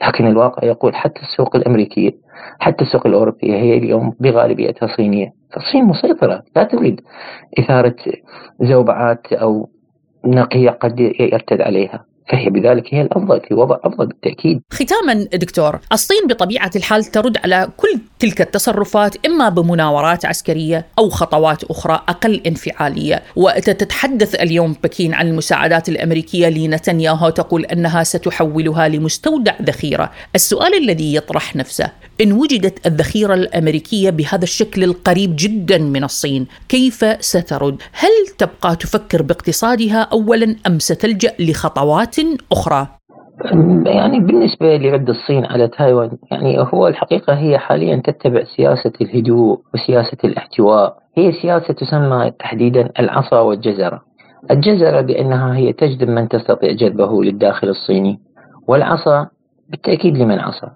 [0.07, 2.11] لكن الواقع يقول حتى السوق الأمريكية
[2.59, 5.27] حتى السوق الأوروبية هي اليوم بغالبيتها صينية.
[5.53, 7.01] فالصين مسيطرة لا تريد
[7.59, 7.95] إثارة
[8.61, 9.69] زوبعات أو
[10.25, 12.05] نقية قد يرتد عليها.
[12.29, 14.61] فهي بذلك هي الأفضل في وضع أفضل بالتأكيد.
[14.71, 21.63] ختاما دكتور، الصين بطبيعة الحال ترد على كل تلك التصرفات إما بمناورات عسكرية أو خطوات
[21.63, 30.11] أخرى أقل انفعالية، وتتحدث اليوم بكين عن المساعدات الأمريكية لنتنياهو تقول أنها ستحولها لمستودع ذخيرة،
[30.35, 37.05] السؤال الذي يطرح نفسه إن وجدت الذخيرة الأمريكية بهذا الشكل القريب جدا من الصين، كيف
[37.19, 42.15] سترد؟ هل تبقى تفكر باقتصادها اولا أم ستلجأ لخطوات
[42.51, 42.87] أخرى؟
[43.85, 50.17] يعني بالنسبة لرد الصين على تايوان يعني هو الحقيقة هي حاليا تتبع سياسة الهدوء وسياسة
[50.23, 54.01] الاحتواء هي سياسة تسمى تحديدا العصا والجزرة
[54.51, 58.19] الجزرة بأنها هي تجذب من تستطيع جذبه للداخل الصيني
[58.67, 59.27] والعصا
[59.69, 60.67] بالتأكيد لمن عصى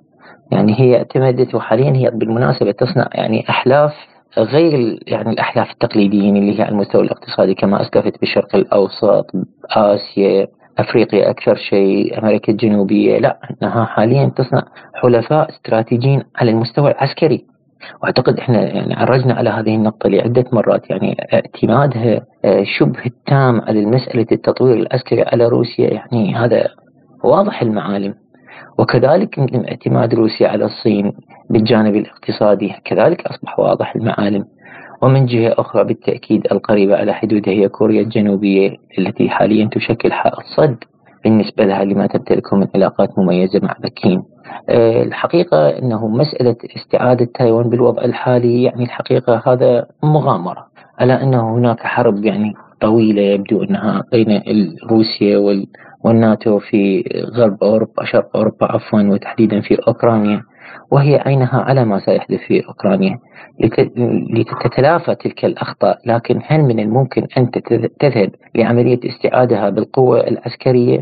[0.51, 3.93] يعني هي اعتمدت وحاليا هي بالمناسبة تصنع يعني أحلاف
[4.37, 9.31] غير يعني الأحلاف التقليديين اللي هي على المستوى الاقتصادي كما أسلفت بالشرق الأوسط
[9.71, 10.47] آسيا
[10.79, 17.45] أفريقيا أكثر شيء أمريكا الجنوبية لا إنها حاليا تصنع حلفاء استراتيجيين على المستوى العسكري.
[18.03, 20.89] وأعتقد إحنا يعني عرجنا على هذه النقطة لعدة مرات.
[20.89, 26.67] يعني اعتمادها آه، شبه التام على مساله التطوير العسكري على روسيا يعني هذا
[27.23, 28.13] واضح المعالم.
[28.79, 29.39] وكذلك
[29.69, 31.13] اعتماد روسيا على الصين
[31.49, 32.73] بالجانب الاقتصادي.
[32.85, 34.45] كذلك أصبح واضح المعالم.
[35.01, 40.77] ومن جهة أخرى بالتأكيد القريبة على حدودها هي كوريا الجنوبية التي حاليا تشكل حائط صد
[41.23, 44.23] بالنسبة لها لما تمتلكه من علاقات مميزة مع بكين.
[44.69, 50.67] آه، الحقيقة أنه مسألة استعادة تايوان بالوضع الحالي يعني الحقيقة هذا مغامرة.
[50.99, 54.41] على أنه هناك حرب يعني طويلة يبدو أنها بين
[54.89, 55.37] روسيا
[56.07, 57.03] والناتو في
[57.37, 60.41] غرب أوروبا شرق أوروبا عفوا وتحديدا في أوكرانيا
[60.91, 63.19] وهي عينها على ما سيحدث في أوكرانيا.
[64.33, 67.51] لتتلافى تلك الأخطاء لكن هل من الممكن أن
[67.99, 70.99] تذهب لعملية استعادها بالقوة العسكرية؟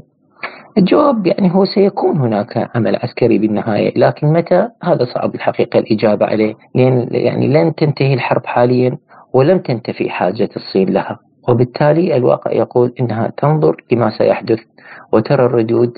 [0.78, 6.54] الجواب يعني هو سيكون هناك عمل عسكري بالنهاية لكن متى؟ هذا صعب الحقيقة الإجابة عليه
[6.76, 8.98] لأن يعني لن تنتهي الحرب حاليا
[9.34, 11.20] ولم تنتفي حاجة الصين لها.
[11.50, 14.60] وبالتالي الواقع يقول إنها تنظر لما سيحدث
[15.14, 15.98] وترى الردود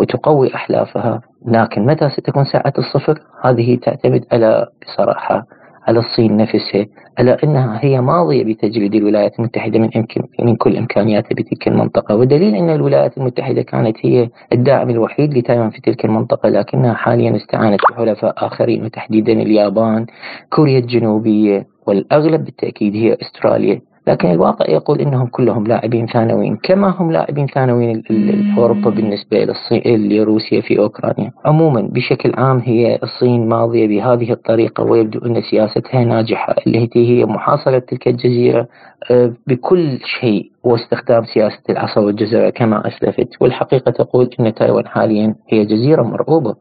[0.00, 5.46] وتقوي أحلافها لكن متى ستكون ساعة الصفر؟ هذه تعتمد على بصراحة
[5.88, 6.86] على الصين نفسها
[7.18, 12.16] على أنها هي ماضية بتجريد الولايات المتحدة من يمكن من كل إمكانياتها بتلك المنطقة.
[12.16, 17.80] ودليل أن الولايات المتحدة كانت هي الداعم الوحيد لتايوان في تلك المنطقة لكنها حاليا استعانت
[17.90, 20.06] بحلفاء آخرين وتحديدا اليابان
[20.50, 23.80] كوريا الجنوبية والأغلب بالتأكيد هي أستراليا.
[24.06, 30.60] لكن الواقع يقول إنهم كلهم لاعبين ثانويين كما هم لاعبين ثانويين لاوروبا بالنسبة للصين لروسيا
[30.60, 31.32] في أوكرانيا.
[31.44, 37.78] عموما بشكل عام هي الصين ماضية بهذه الطريقة ويبدو أن سياستها ناجحة اللي هي محاصرة
[37.78, 38.68] تلك الجزيرة
[39.10, 43.28] آه، بكل شيء واستخدام سياسة العصا والجزره كما أسلفت.
[43.40, 46.54] والحقيقة تقول إن تايوان حاليا هي جزيرة مرعوبة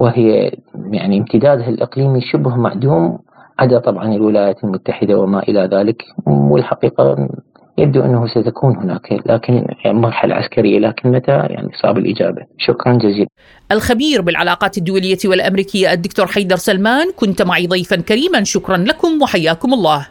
[0.00, 0.52] وهي
[0.90, 3.18] يعني امتدادها الإقليمي شبه معدوم
[3.62, 7.28] عدا طبعا الولايات المتحدة وما إلى ذلك والحقيقة
[7.78, 12.42] يبدو أنه ستكون هناك لكن يعني مرحلة عسكرية لكن متى؟ يعني صعب الإجابة.
[12.58, 13.28] شكرا جزيلا.
[13.72, 20.06] الخبير بالعلاقات الدولية والأمريكية الدكتور حيدر سلمان كنت معي ضيفا كريما شكرا لكم وحياكم الله.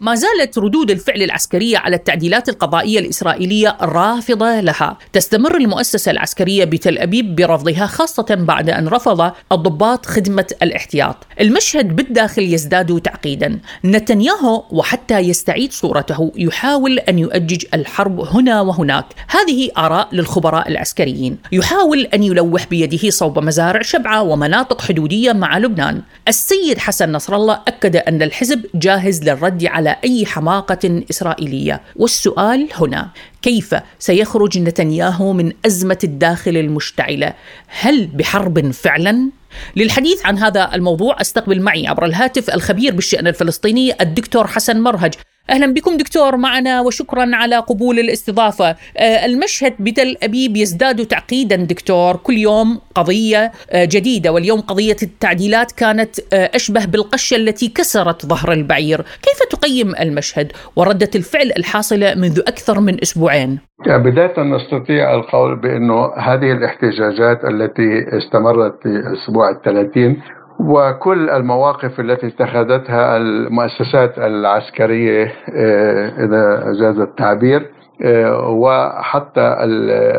[0.00, 4.98] ما زالت ردود الفعل العسكرية على التعديلات القضائية الإسرائيلية رافضة لها.
[5.12, 11.16] تستمر المؤسسة العسكرية بتل أبيب برفضها خاصة بعد أن رفض الضباط خدمة الاحتياط.
[11.40, 13.58] المشهد بالداخل يزداد تعقيدا.
[13.84, 19.06] نتنياهو وحتى يستعيد صورته يحاول أن يؤجج الحرب هنا وهناك.
[19.28, 21.38] هذه آراء للخبراء العسكريين.
[21.52, 26.02] يحاول أن يلوح بيده صوب مزارع شبعة ومناطق حدودية مع لبنان.
[26.28, 31.80] السيد حسن نصر الله أكد أن الحزب جاهز للرد على أي حماقة إسرائيلية.
[31.96, 33.10] والسؤال هنا
[33.42, 37.34] كيف سيخرج نتنياهو من أزمة الداخل المشتعلة؟
[37.66, 39.30] هل بحرب فعلا؟
[39.76, 45.14] للحديث عن هذا الموضوع أستقبل معي عبر الهاتف الخبير بالشأن الفلسطيني الدكتور حسن مرهج
[45.50, 48.76] أهلا بكم دكتور معنا وشكرا على قبول الاستضافة.
[48.96, 52.16] آه، المشهد بتل أبيب يزداد تعقيدا دكتور.
[52.16, 58.52] كل يوم قضية آه، جديدة واليوم قضية التعديلات كانت آه، أشبه بالقشة التي كسرت ظهر
[58.52, 59.00] البعير.
[59.00, 63.58] كيف تقيم المشهد؟ وردة الفعل الحاصلة منذ أكثر من أسبوعين.
[63.86, 70.22] بداية نستطيع القول بأنه هذه الاحتجاجات التي استمرت في الأسبوع الثلاثين
[70.68, 77.66] وكل المواقف التي اتخذتها المؤسسات العسكرية آه، إذا جاز التعبير
[78.02, 79.56] آه، وحتى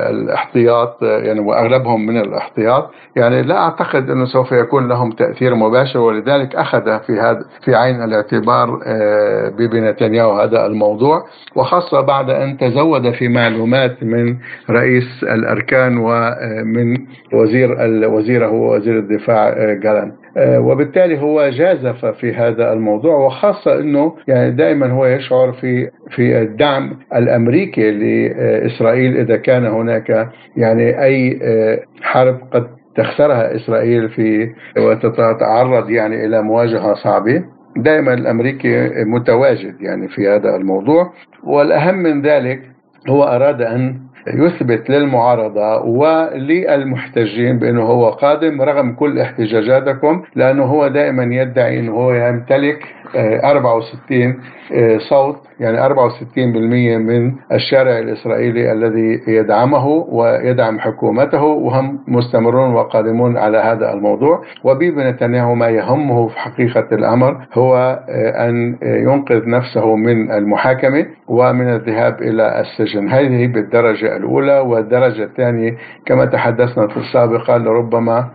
[0.09, 2.91] الاحتياط يعني وأغلبهم من الاحتياط.
[3.15, 8.03] يعني لا أعتقد إنه سوف يكون لهم تأثير مباشر ولذلك أخذ في هذا في عين
[8.03, 11.23] الاعتبار آه، بيبي نتنياهو هذا الموضوع.
[11.55, 14.37] وخاصة بعد أن تزود في معلومات من
[14.69, 16.97] رئيس الأركان ومن
[17.33, 17.77] وزير
[18.07, 24.91] وزيره وزير الدفاع جالان آه، وبالتالي هو جازف في هذا الموضوع وخاصة أنه يعني دائما
[24.91, 32.67] هو يشعر في في الدعم الأمريكي لإسرائيل إذا كان هناك يعني أي آه، حرب قد
[32.95, 37.43] تخسرها إسرائيل في وتتعرض يعني إلى مواجهة صعبة.
[37.77, 41.13] دائما الأمريكي متواجد يعني في هذا الموضوع.
[41.43, 42.61] والأهم من ذلك
[43.09, 51.23] هو أراد أن يثبت للمعارضة وللمحتجين بأنه هو قادم رغم كل احتجاجاتكم لأنه هو دائما
[51.23, 52.83] يدعي أنه هو يمتلك
[53.15, 54.39] 64
[54.73, 63.37] آه، آه، صوت يعني 64% من الشارع الإسرائيلي الذي يدعمه ويدعم حكومته وهم مستمرون وقادمون
[63.37, 64.41] على هذا الموضوع.
[64.63, 67.75] وبيبي نتنياهو ما يهمه في حقيقة الأمر هو
[68.09, 73.09] آه، أن ينقذ نفسه من المحاكمة ومن الذهاب إلى السجن.
[73.09, 74.59] هذه بالدرجة الأولى.
[74.59, 78.29] والدرجة الثانية كما تحدثنا في السابقة لربما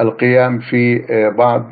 [0.00, 1.02] القيام في
[1.38, 1.64] بعض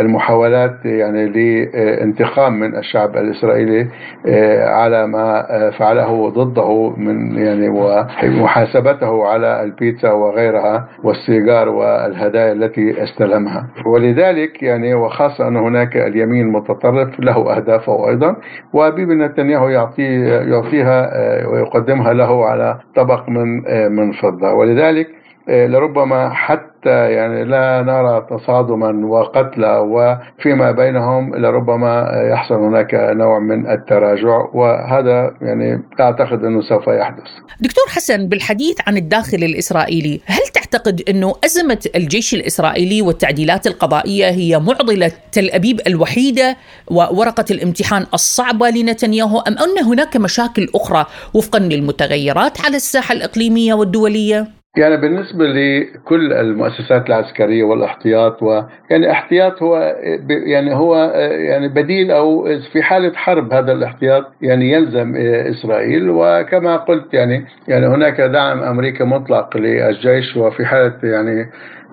[0.00, 3.86] المحاولات يعني لانتقام من الشعب الإسرائيلي
[4.26, 13.02] آه، على ما آه، فعله ضده من يعني ومحاسبته على البيتزا وغيرها والسيجار والهدايا التي
[13.02, 13.66] استلمها.
[13.86, 18.36] ولذلك يعني وخاصة أن هناك اليمين المتطرف له أهدافه أيضا
[18.72, 20.02] وبيبي نتنياهو يعطي
[20.50, 21.10] يعطيها
[21.46, 24.52] ويقدمها له على طبق من من فضة.
[24.52, 25.08] ولذلك
[25.48, 33.70] لربما حتى حتى يعني لا نرى تصادما وقتلى وفيما بينهم لربما يحصل هناك نوع من
[33.70, 37.24] التراجع وهذا يعني أعتقد أنه سوف يحدث.
[37.60, 44.58] دكتور حسن بالحديث عن الداخل الإسرائيلي، هل تعتقد أنه أزمة الجيش الإسرائيلي والتعديلات القضائية هي
[44.58, 46.56] معضلة تل أبيب الوحيدة
[46.90, 54.63] وورقة الامتحان الصعبة لنتنياهو أم أن هناك مشاكل أخرى وفقا للمتغيرات على الساحة الإقليمية والدولية؟
[54.76, 59.96] يعني بالنسبة لكل المؤسسات العسكرية والاحتياط و يعني احتياط هو
[60.28, 60.96] يعني هو
[61.30, 67.86] يعني بديل أو في حالة حرب هذا الاحتياط يعني يلزم إسرائيل وكما قلت يعني يعني
[67.86, 71.46] هناك دعم أمريكي مطلق للجيش وفي حالة يعني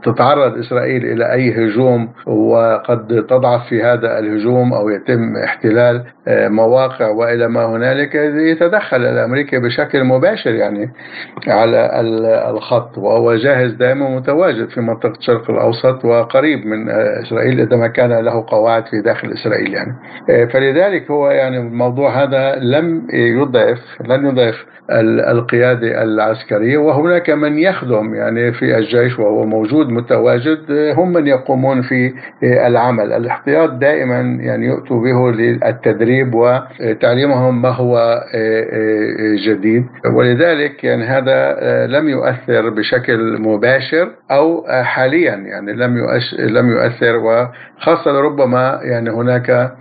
[0.03, 7.07] تتعرض إسرائيل إلى أي هجوم وقد تضعف في هذا الهجوم أو يتم احتلال آه، مواقع
[7.07, 10.89] وإلى ما هنالك يتدخل الامريكي بشكل مباشر يعني
[11.47, 12.01] على
[12.49, 17.87] الخط وهو جاهز دائما متواجد في منطقة الشرق الأوسط وقريب من آه، إسرائيل اذا ما
[17.87, 19.95] كان له قواعد في داخل إسرائيل يعني.
[20.29, 24.65] آه، فلذلك هو يعني الموضوع هذا لم يضعف لن يضعف
[25.31, 32.13] القيادة العسكرية وهناك من يخدم يعني في الجيش وهو موجود متواجد هم من يقومون في
[32.43, 33.13] العمل.
[33.13, 38.23] الاحتياط دائما يعني يؤتوا به للتدريب وتعليمهم ما هو
[39.45, 39.85] جديد.
[40.15, 45.97] ولذلك يعني هذا لم يؤثر بشكل مباشر أو حاليا يعني لم
[46.39, 47.17] لم يؤثر.
[47.17, 49.71] وخاصة ربما يعني هناك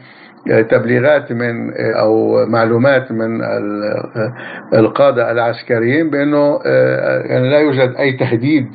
[0.71, 3.41] تبليغات من أو معلومات من
[4.75, 6.61] القادة العسكريين بأنه
[7.31, 8.69] يعني لا يوجد أي تهديد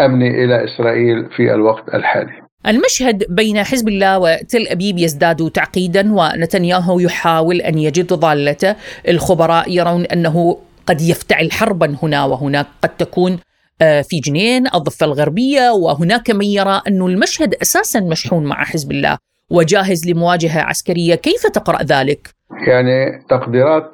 [0.00, 2.32] أمني إلى إسرائيل في الوقت الحالي.
[2.66, 8.76] المشهد بين حزب الله وتل أبيب يزداد تعقيدا ونتنياهو يحاول أن يجد ضالته،
[9.08, 13.38] الخبراء يرون أنه قد يفتعل حربا هنا وهناك قد تكون
[13.82, 19.18] آه، في جنين الضفة الغربية وهناك من يرى أن المشهد أساسا مشحون مع حزب الله
[19.50, 22.28] وجاهز لمواجهة عسكرية، كيف تقرأ ذلك؟
[22.66, 23.90] يعني تقديرات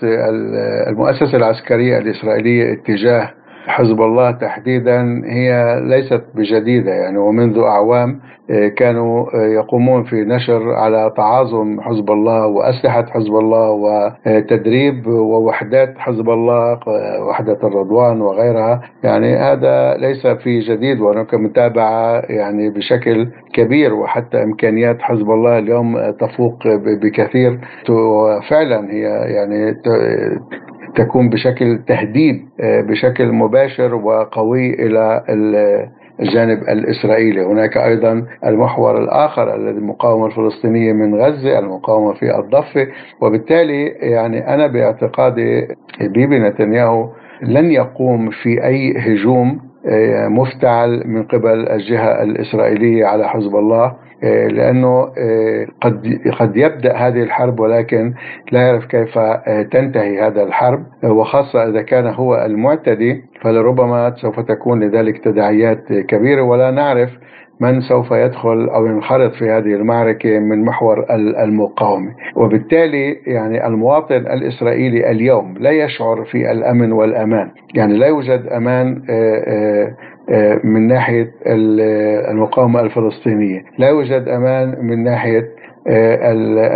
[0.88, 3.34] المؤسسة العسكرية الإسرائيلية اتجاه
[3.66, 10.74] حزب الله تحديدا هي ليست بجديدة يعني ومنذ أعوام آه، كانوا آه، يقومون في نشر
[10.74, 16.80] على تعاظم حزب الله وأسلحة حزب الله وتدريب ووحدات حزب الله
[17.28, 18.80] وحدة الرضوان وغيرها.
[19.04, 26.10] يعني هذا ليس في جديد وهناك متابعة يعني بشكل كبير وحتى إمكانيات حزب الله اليوم
[26.10, 26.58] تفوق
[27.02, 27.60] بكثير.
[27.90, 29.02] وفعلا هي
[29.34, 29.74] يعني
[30.96, 35.22] تكون بشكل تهديد آه، بشكل مباشر وقوي إلى
[36.20, 37.42] الجانب الإسرائيلي.
[37.44, 42.86] هناك أيضا المحور الآخر الذي المقاومة الفلسطينية من غزة المقاومة في الضفة.
[43.20, 45.68] وبالتالي يعني أنا باعتقادي
[46.00, 47.08] بيبي نتنياهو
[47.42, 54.05] لن يقوم في أي هجوم آه، مفتعل من قبل الجهة الإسرائيلية على حزب الله.
[54.24, 58.14] آه، لأنه آه، قد قد يبدأ هذه الحرب ولكن
[58.52, 59.18] لا يعرف كيف
[59.72, 60.86] تنتهي هذا الحرب.
[61.04, 66.42] وخاصة إذا كان هو المعتدي فلربما سوف تكون لذلك تداعيات كبيرة.
[66.42, 67.10] ولا نعرف
[67.60, 71.06] من سوف يدخل أو ينخرط في هذه المعركة من محور
[71.42, 79.02] المقاومة، وبالتالي يعني المواطن الإسرائيلي اليوم لا يشعر في الأمن والأمان، يعني لا يوجد أمان
[79.10, 79.96] آه، آه، آه،
[80.64, 81.32] من ناحية
[82.30, 85.48] المقاومة الفلسطينية، لا يوجد أمان من ناحية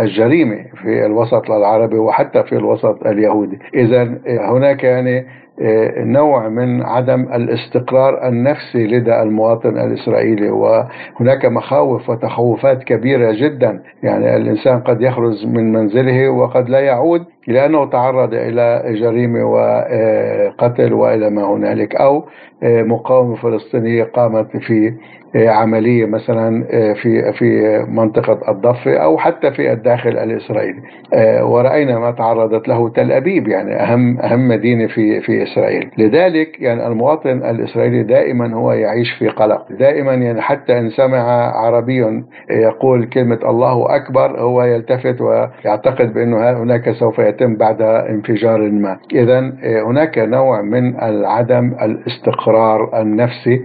[0.01, 5.25] الجريمة في الوسط العربي وحتى في الوسط اليهودي، اذا هناك يعني
[5.61, 13.81] آه، نوع من عدم الاستقرار النفسي لدى المواطن الإسرائيلي وهناك مخاوف وتخوفات كبيرة جدا.
[14.03, 21.29] يعني الإنسان قد يخرج من منزله وقد لا يعود لأنه تعرض إلى جريمة وقتل وإلى
[21.29, 22.23] ما هنالك أو
[22.63, 24.93] آه، مقاومة فلسطينية قامت في
[25.35, 30.81] عملية مثلا آه، في في منطقة الضفة أو حتى في الداخل الإسرائيلي.
[31.13, 35.91] آه، ورأينا ما تعرضت له تل أبيب يعني أهم أهم مدينة في في إسرائيل.
[35.97, 39.65] لذلك يعني المواطن الإسرائيلي دائما هو يعيش في قلق.
[39.71, 46.91] دائما يعني حتى إن سمع عربي يقول كلمة الله أكبر هو يلتفت ويعتقد بأنه هناك
[46.91, 48.97] سوف يتم بعد انفجار ما.
[49.13, 53.61] اذا آه، هناك نوع من عدم الاستقرار النفسي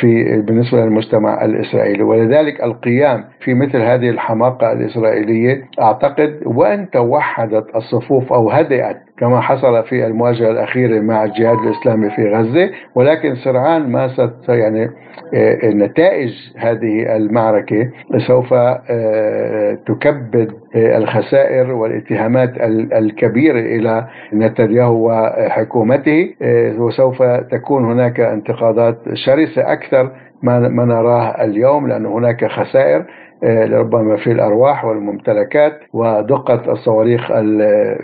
[0.00, 2.02] في بالنسبة للمجتمع الإسرائيلي.
[2.02, 9.84] ولذلك القيام في مثل هذه الحماقة الإسرائيلية أعتقد وإن توحدت الصفوف أو هدأت كما حصل
[9.84, 12.70] في المواجهة الأخيرة مع الجهاد الإسلامي في غزة.
[12.94, 14.90] ولكن سرعان ما ست يعني
[15.34, 17.90] آه، نتائج هذه المعركة
[18.26, 22.52] سوف آه، تكبد آه، الخسائر والاتهامات
[22.92, 26.34] الكبيرة إلى نتنياهو وحكومته.
[26.78, 30.10] وسوف تكون هناك انتقادات شرسة أكثر
[30.42, 33.04] ما نراه اليوم لأن هناك خسائر.
[33.70, 37.32] ربما في الأرواح والممتلكات ودقة الصواريخ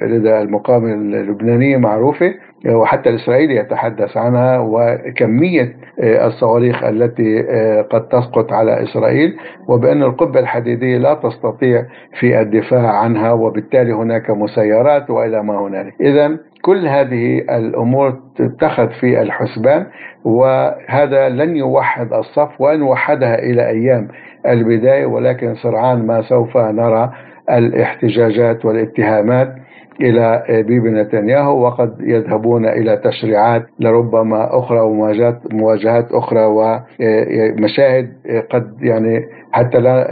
[0.02, 2.34] لدى المقاومة اللبنانية معروفة
[2.68, 7.42] وحتى الإسرائيلي يتحدث عنها وكمية الصواريخ التي
[7.90, 9.36] قد تسقط على إسرائيل
[9.68, 11.84] وبأن القبة الحديدية لا تستطيع
[12.20, 15.94] في الدفاع عنها وبالتالي هناك مسيرات وإلى ما هنالك.
[16.00, 19.86] إذا كل هذه الأمور تتخذ في الحسبان
[20.24, 24.08] وهذا لن يوحد الصف وإن وحدها إلى أيام
[24.48, 27.10] البداية ولكن سرعان ما سوف نرى
[27.50, 29.54] الاحتجاجات والاتهامات
[30.00, 38.12] إلى بيبي نتنياهو وقد يذهبون إلى تشريعات لربما أخرى ومواجهات مواجهات أخرى ومشاهد
[38.50, 40.08] قد يعني حتى لا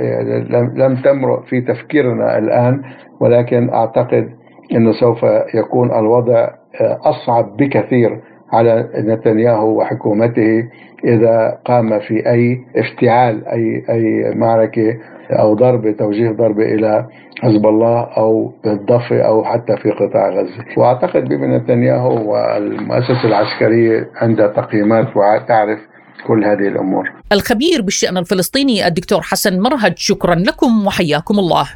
[0.77, 2.83] لم تمرق في تفكيرنا الآن
[3.21, 4.29] ولكن أعتقد
[4.73, 5.23] إنه سوف
[5.55, 6.49] يكون الوضع
[6.81, 8.21] أصعب بكثير
[8.53, 10.69] على نتنياهو وحكومته
[11.05, 14.97] إذا قام في أي افتعال أي أي معركة
[15.31, 17.07] أو ضربه توجيه ضربه إلى
[17.43, 24.47] حزب الله أو الضفة أو حتى في قطاع غزة، وأعتقد بما نتنياهو والمؤسسة العسكرية عندها
[24.47, 25.79] تقييمات وتعرف
[26.27, 27.13] كل هذه الأمور.
[27.33, 31.69] الخبير بالشأن الفلسطيني الدكتور حسن مرهج شكرا لكم وحياكم الله.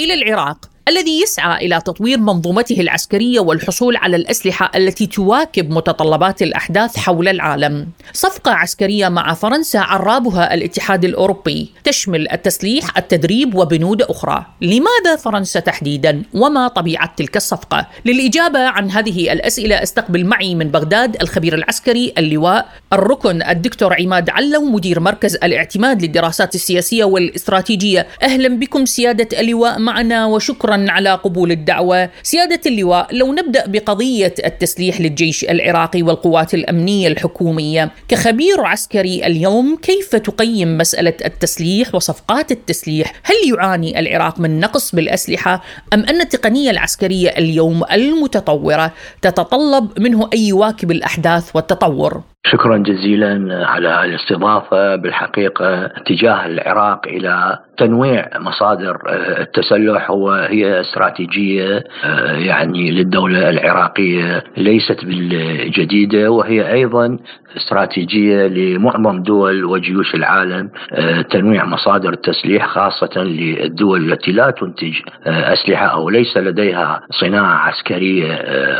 [0.00, 6.96] إلى العراق الذي يسعى إلى تطوير منظومته العسكرية والحصول على الأسلحة التي تواكب متطلبات الأحداث
[6.96, 7.88] حول العالم.
[8.12, 14.46] صفقة عسكرية مع فرنسا عرابها الاتحاد الأوروبي تشمل التسليح، التدريب وبنود أخرى.
[14.60, 21.22] لماذا فرنسا تحديدا؟ وما طبيعة تلك الصفقة؟ للإجابة عن هذه الأسئلة استقبل معي من بغداد
[21.22, 28.06] الخبير العسكري اللواء الركن الدكتور عماد علو مدير مركز الاعتماد للدراسات السياسية والإستراتيجية.
[28.22, 32.10] أهلا بكم سيادة اللواء معنا وشكرا على قبول الدعوة.
[32.22, 40.16] سيادة اللواء لو نبدأ بقضية التسليح للجيش العراقي والقوات الأمنية الحكومية كخبير عسكري اليوم كيف
[40.16, 45.62] تقيم مسألة التسليح وصفقات التسليح؟ هل يعاني العراق من نقص بالأسلحة؟
[45.94, 48.92] أم أن التقنية العسكرية اليوم المتطورة
[49.22, 58.28] تتطلب منه أن يواكب الأحداث والتطور؟ شكرا جزيلا على الاستضافة بالحقيقة اتجاه العراق إلى تنويع
[58.38, 67.18] مصادر آه، التسلح هو هي استراتيجية آه، يعني للدولة العراقية ليست بالجديدة وهي أيضا
[67.56, 74.94] استراتيجية لمعظم دول وجيوش العالم آه، تنويع مصادر التسليح خاصة للدول التي لا تنتج
[75.26, 78.28] أسلحة أو ليس لديها صناعة عسكرية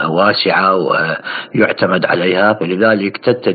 [0.07, 0.77] واسعة
[1.55, 3.47] ويعتمد عليها فلذلك تتجه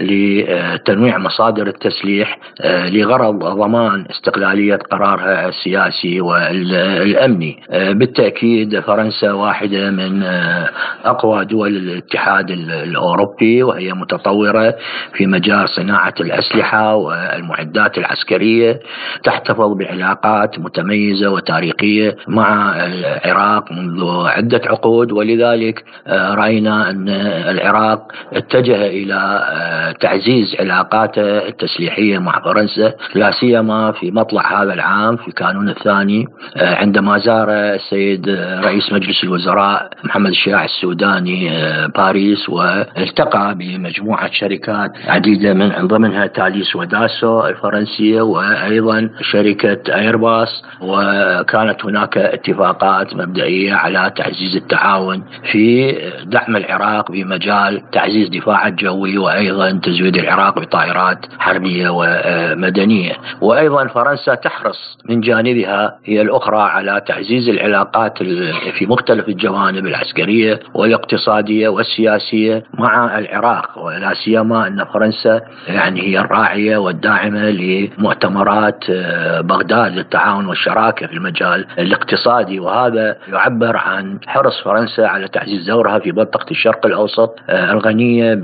[0.00, 7.62] لتنويع مصادر التسليح لغرض ضمان استقلالية قرارها السياسي والأمني.
[7.70, 10.70] آه، بالتأكيد فرنسا واحدة من آه،
[11.04, 14.74] أقوى دول الاتحاد الأوروبي وهي متطورة
[15.14, 18.80] في مجال صناعة الأسلحة والمعدات العسكرية
[19.24, 25.12] تحتفظ بعلاقات متميزة وتاريخية مع العراق منذ عدة عقود.
[25.12, 27.08] ولذلك آه، رأينا أن
[27.48, 29.39] العراق اتجه إلى
[30.00, 36.26] تعزيز علاقاته التسليحية مع فرنسا لا سيما في مطلع هذا العام في كانون الثاني
[36.56, 44.30] آه، عندما زار السيد آه، رئيس مجلس الوزراء محمد الشياع السوداني آه، باريس والتقى بمجموعة
[44.32, 54.12] شركات عديدة من ضمنها تاليس وداسو الفرنسية وأيضا شركة أيرباص وكانت هناك اتفاقات مبدئية على
[54.16, 55.22] تعزيز التعاون
[55.52, 55.92] في
[56.24, 63.12] دعم العراق بمجال تعزيز دفاع الجوي وأيضا تزويد العراق بطائرات حربية ومدنية.
[63.40, 68.18] وأيضا فرنسا تحرص من جانبها هي الأخرى على تعزيز العلاقات
[68.78, 73.78] في مختلف الجوانب العسكرية والاقتصادية والسياسية مع العراق.
[73.78, 81.66] ولا سيما أن فرنسا يعني هي الراعية والداعمة لمؤتمرات آه، بغداد للتعاون والشراكة في المجال
[81.78, 82.60] الاقتصادي.
[82.60, 88.34] وهذا يعبر عن حرص فرنسا على تعزيز دورها في منطقة الشرق الأوسط آه، الغنية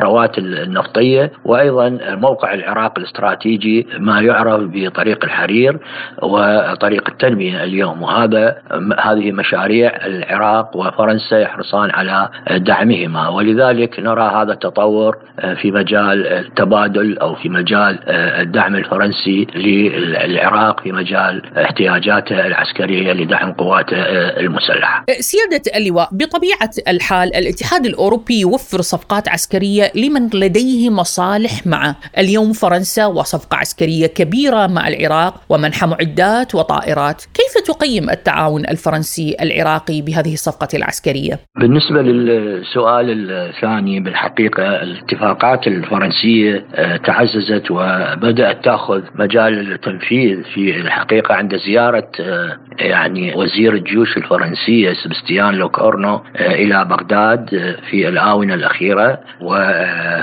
[0.00, 5.78] بالثروات النفطية وأيضا موقع العراق الاستراتيجي ما يعرف بطريق الحرير
[6.22, 8.02] وطريق التنمية اليوم.
[8.02, 8.56] وهذا
[8.98, 13.28] هذه مشاريع العراق وفرنسا يحرصان على دعمهما.
[13.28, 15.18] ولذلك نرى هذا التطور
[15.62, 23.96] في مجال التبادل أو في مجال الدعم الفرنسي للعراق في مجال احتياجاته العسكرية لدعم قواته
[24.40, 25.04] المسلحة.
[25.20, 33.06] سيادة اللواء بطبيعة الحال الاتحاد الأوروبي يوفر صفقات عسكرية لمن لديه مصالح معه اليوم فرنسا
[33.06, 40.68] وصفقة عسكرية كبيرة مع العراق ومنح معدات وطائرات كيف تقيم التعاون الفرنسي العراقي بهذه الصفقة
[40.74, 51.34] العسكرية؟ بالنسبة للسؤال الثاني بالحقيقة الاتفاقات الفرنسية آه، تعززت وبدأت تأخذ مجال التنفيذ في الحقيقة
[51.34, 57.50] عند زيارة آه، يعني وزير الجيوش الفرنسية سبستيان لوكورنو آه، إلى بغداد
[57.90, 59.20] في الآونة الأخيرة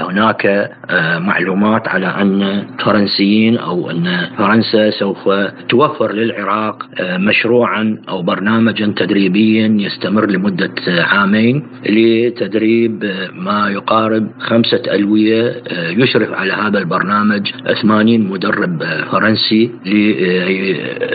[0.04, 0.72] وهناك
[1.20, 2.42] معلومات على أن
[2.88, 5.30] الفرنسيين أو أن فرنسا سوف
[5.70, 14.82] توفر للعراق آه، مشروعا أو برنامجا تدريبيا يستمر لمدة عامين لتدريب آه، ما يقارب خمسة
[14.88, 17.52] ألوية آه، يشرف على هذا البرنامج
[17.82, 19.72] 80 مدرب فرنسي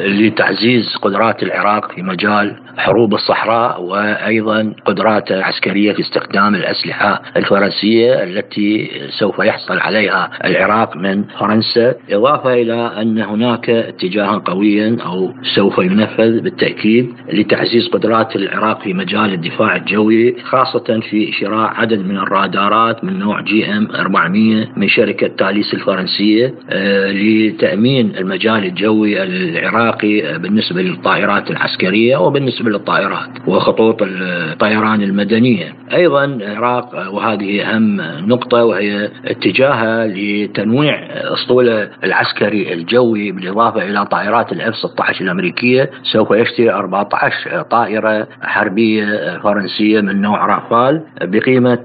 [0.07, 8.91] لتعزيز قدرات العراق في مجال حروب الصحراء وأيضا قدراته العسكريه في استخدام الأسلحة الفرنسية التي
[9.19, 16.41] سوف يحصل عليها العراق من فرنسا إضافة إلى أن هناك اتجاها قويا أو سوف ينفذ
[16.41, 23.19] بالتأكيد لتعزيز قدرات العراق في مجال الدفاع الجوي خاصة في شراء عدد من الرادارات من
[23.19, 31.51] نوع جي إم 400 من شركة تاليس الفرنسية آه، لتأمين المجال الجوي العراقي بالنسبة للطائرات
[31.51, 35.75] العسكرية وبالنسبة للطائرات وخطوط الطيران المدنية.
[35.93, 40.95] أيضا العراق وهذه أهم نقطة وهي اتجاهها لتنويع
[41.35, 45.91] اسطوله العسكري الجوي بالإضافة إلى طائرات الإف 16 الأمريكية.
[46.13, 51.79] سوف يشتري 14 طائرة حربية فرنسية من نوع رافال بقيمة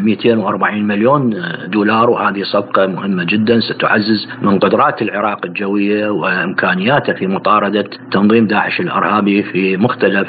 [0.00, 3.60] 240 مليون دولار وهذه صفقة مهمة جدا.
[3.60, 10.28] ستعزز من قدرات العراق الجوية وإمكانياته في مطاردة تنظيم داعش الأرهابي في مختلف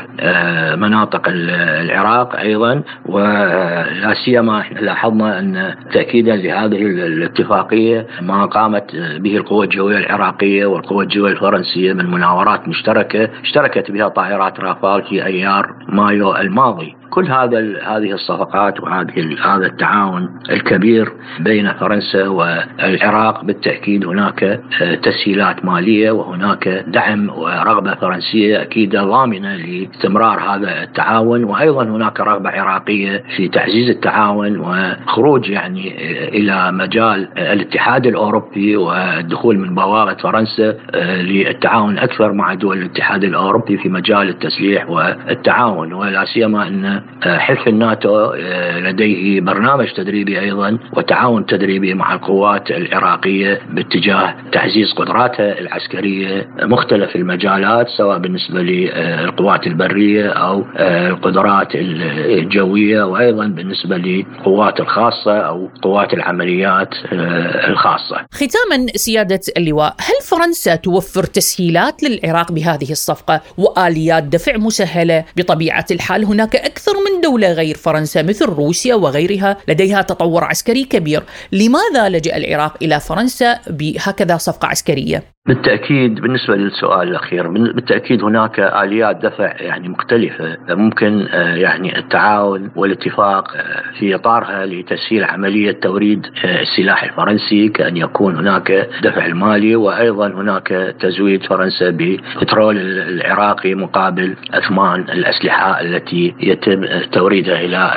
[0.76, 2.82] مناطق العراق أيضا.
[3.06, 5.55] ولا سيما لاحظنا أن
[5.94, 13.30] تأكيدا لهذه الاتفاقية ما قامت به القوى الجوية العراقية والقوى الجوية الفرنسية من مناورات مشتركة
[13.42, 16.96] اشتركت بها طائرات رافال في أيار مايو الماضي.
[17.16, 25.66] كل هذا هذه الصفقات وهذه هذا التعاون الكبير بين فرنسا والعراق بالتأكيد هناك آه، تسهيلات
[25.66, 31.44] مالية وهناك دعم ورغبة فرنسية أكيد ضامنة لاستمرار هذا التعاون.
[31.44, 39.60] وأيضا هناك رغبة عراقية في تعزيز التعاون وخروج يعني آه، إلى مجال الاتحاد الأوروبي والدخول
[39.60, 45.94] من بوابة فرنسا آه، للتعاون أكثر مع دول الاتحاد الأوروبي في مجال التسليح والتعاون.
[45.94, 53.62] ولا سيما أن حلف الناتو آه، لديه برنامج تدريبي أيضا وتعاون تدريبي مع القوات العراقية
[53.70, 63.48] باتجاه تعزيز قدراتها العسكرية مختلف المجالات سواء بالنسبة للقوات البرية أو آه، القدرات الجوية وأيضا
[63.48, 68.26] بالنسبة للقوات الخاصة أو قوات العمليات آه، الخاصة.
[68.34, 76.26] ختاما سيادة اللواء، هل فرنسا توفر تسهيلات للعراق بهذه الصفقة وآليات دفع مسهلة؟ بطبيعة الحال
[76.26, 82.38] هناك أكثر من دولة غير فرنسا مثل روسيا وغيرها لديها تطور عسكري كبير لماذا لجأ
[82.38, 89.90] العراق إلى فرنسا بهكذا صفقة عسكرية؟ بالتأكيد بالنسبة للسؤال الأخير بالتأكيد هناك آليات دفع يعني
[89.90, 97.70] مختلفة ممكن آه، يعني التعاون والاتفاق آه، في إطارها لتسهيل عملية توريد آه، السلاح الفرنسي
[97.70, 106.34] كأن يكون هناك دفع المالي وأيضا هناك تزويد فرنسا ببترول العراقي مقابل أثمان الأسلحة التي
[106.40, 107.92] يتم توريدها إلى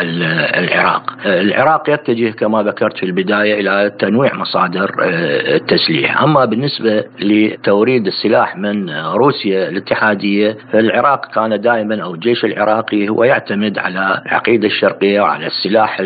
[0.58, 1.16] العراق.
[1.26, 7.04] العراق يتجه كما ذكرت في البداية إلى تنويع مصادر التسليح، أما بالنسبة
[7.46, 14.66] لتوريد السلاح من روسيا الاتحادية فالعراق كان دائما أو الجيش العراقي هو يعتمد على العقيدة
[14.66, 16.00] الشرقية وعلى السلاح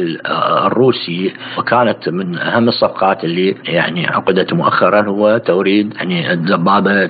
[0.67, 7.07] الروسي وكانت من أهم الصفقات اللي يعني عقدت مؤخرا هو توريد يعني الدبابة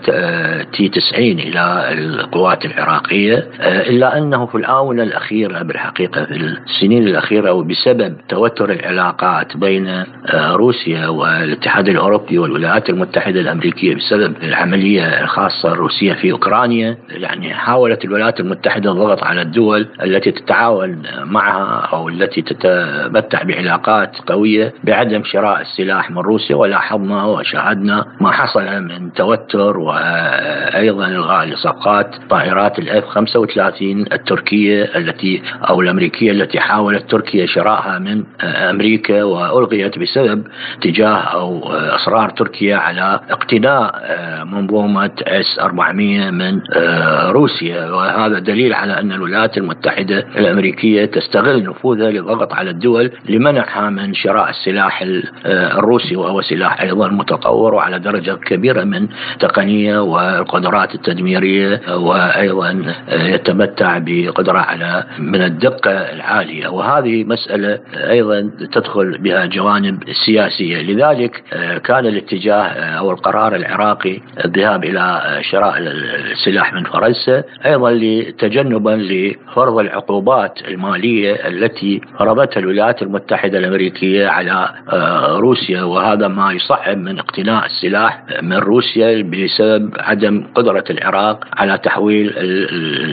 [0.72, 3.48] تي 90 إلى القوات العراقية.
[3.60, 10.04] إلا أنه في الآونة الأخيرة بالحقيقة في السنين الأخيرة وبسبب توتر العلاقات بين
[10.34, 16.96] روسيا والاتحاد الأوروبي والولايات المتحدة الأمريكية بسبب بسبب العملية الخاصة الروسية في أوكرانيا.
[17.10, 24.72] يعني حاولت الولايات المتحدة الضغط على الدول التي تتعاون معها أو التي تتمتع بعلاقات قوية
[24.84, 26.56] بعدم شراء السلاح من روسيا.
[26.56, 35.80] ولاحظنا وشاهدنا ما حصل من توتر وأيضا إلغاء لصفقات طائرات الأف 35 التركية التي أو
[35.80, 40.44] الأمريكية التي حاولت تركيا شرائها من أمريكا وألغيت بسبب
[40.78, 44.01] اتجاه أو إصرار تركيا على اقتناء
[44.44, 47.90] منظومة اس 400 من آه، روسيا.
[47.90, 54.50] وهذا دليل على أن الولايات المتحدة الأمريكية تستغل نفوذها للضغط على الدول لمنعها من شراء
[54.50, 62.84] السلاح آه، الروسي وهو سلاح أيضا متطور وعلى درجة كبيرة من التقنية والقدرات التدميرية وأيضا
[63.08, 66.68] آه، يتمتع بقدرة على من الدقة العالية.
[66.68, 70.82] وهذه مسألة أيضا تدخل بها جوانب سياسية.
[70.82, 71.42] لذلك
[71.84, 72.62] كان الاتجاه
[72.98, 81.48] أو القرار العراقي العراقي الذهاب إلى شراء السلاح من فرنسا أيضا لتجنبا لفرض العقوبات المالية
[81.48, 88.56] التي فرضتها الولايات المتحدة الأمريكية على آه، روسيا وهذا ما يصعب من اقتناء السلاح من
[88.56, 92.32] روسيا بسبب عدم قدرة العراق على تحويل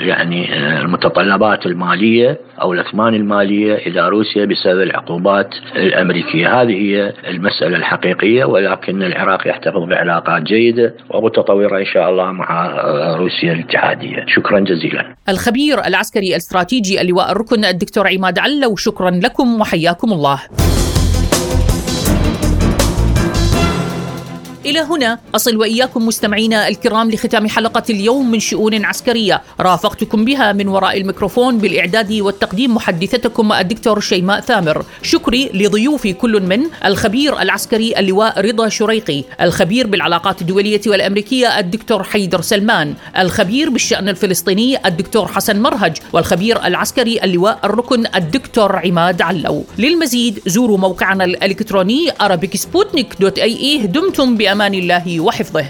[0.08, 6.62] يعني آه، المتطلبات المالية أو الأثمان المالية إلى روسيا بسبب العقوبات الأمريكية.
[6.62, 10.69] هذه هي المسألة الحقيقية ولكن العراق يحتفظ بعلاقات جيدة
[11.14, 12.68] ومتطورة إن شاء الله مع
[13.16, 14.26] روسيا الاتحادية.
[14.28, 15.16] شكرا جزيلا.
[15.30, 20.40] الخبير العسكري الاستراتيجي اللواء الركن الدكتور عماد علو شكرا لكم وحياكم الله.
[24.66, 29.42] إلى هنا أصل وإياكم مستمعينا الكرام لختام حلقة اليوم من شؤون عسكرية.
[29.60, 34.86] رافقتكم بها من وراء الميكروفون بالإعداد والتقديم محدثتكم الدكتور شيماء ثامر.
[35.02, 42.42] شكري لضيوفي كل من الخبير العسكري اللواء رضا شريقي الخبير بالعلاقات الدولية والأمريكية الدكتور حيدر
[42.42, 49.64] سلمان الخبير بالشأن الفلسطيني الدكتور حسن مرهج والخبير العسكري اللواء الركن الدكتور عماد علو.
[49.78, 54.49] للمزيد زوروا موقعنا الإلكتروني arabicsputnik.ae دمتم بأمان.
[54.50, 55.66] بأمان أمان الله وحفظه.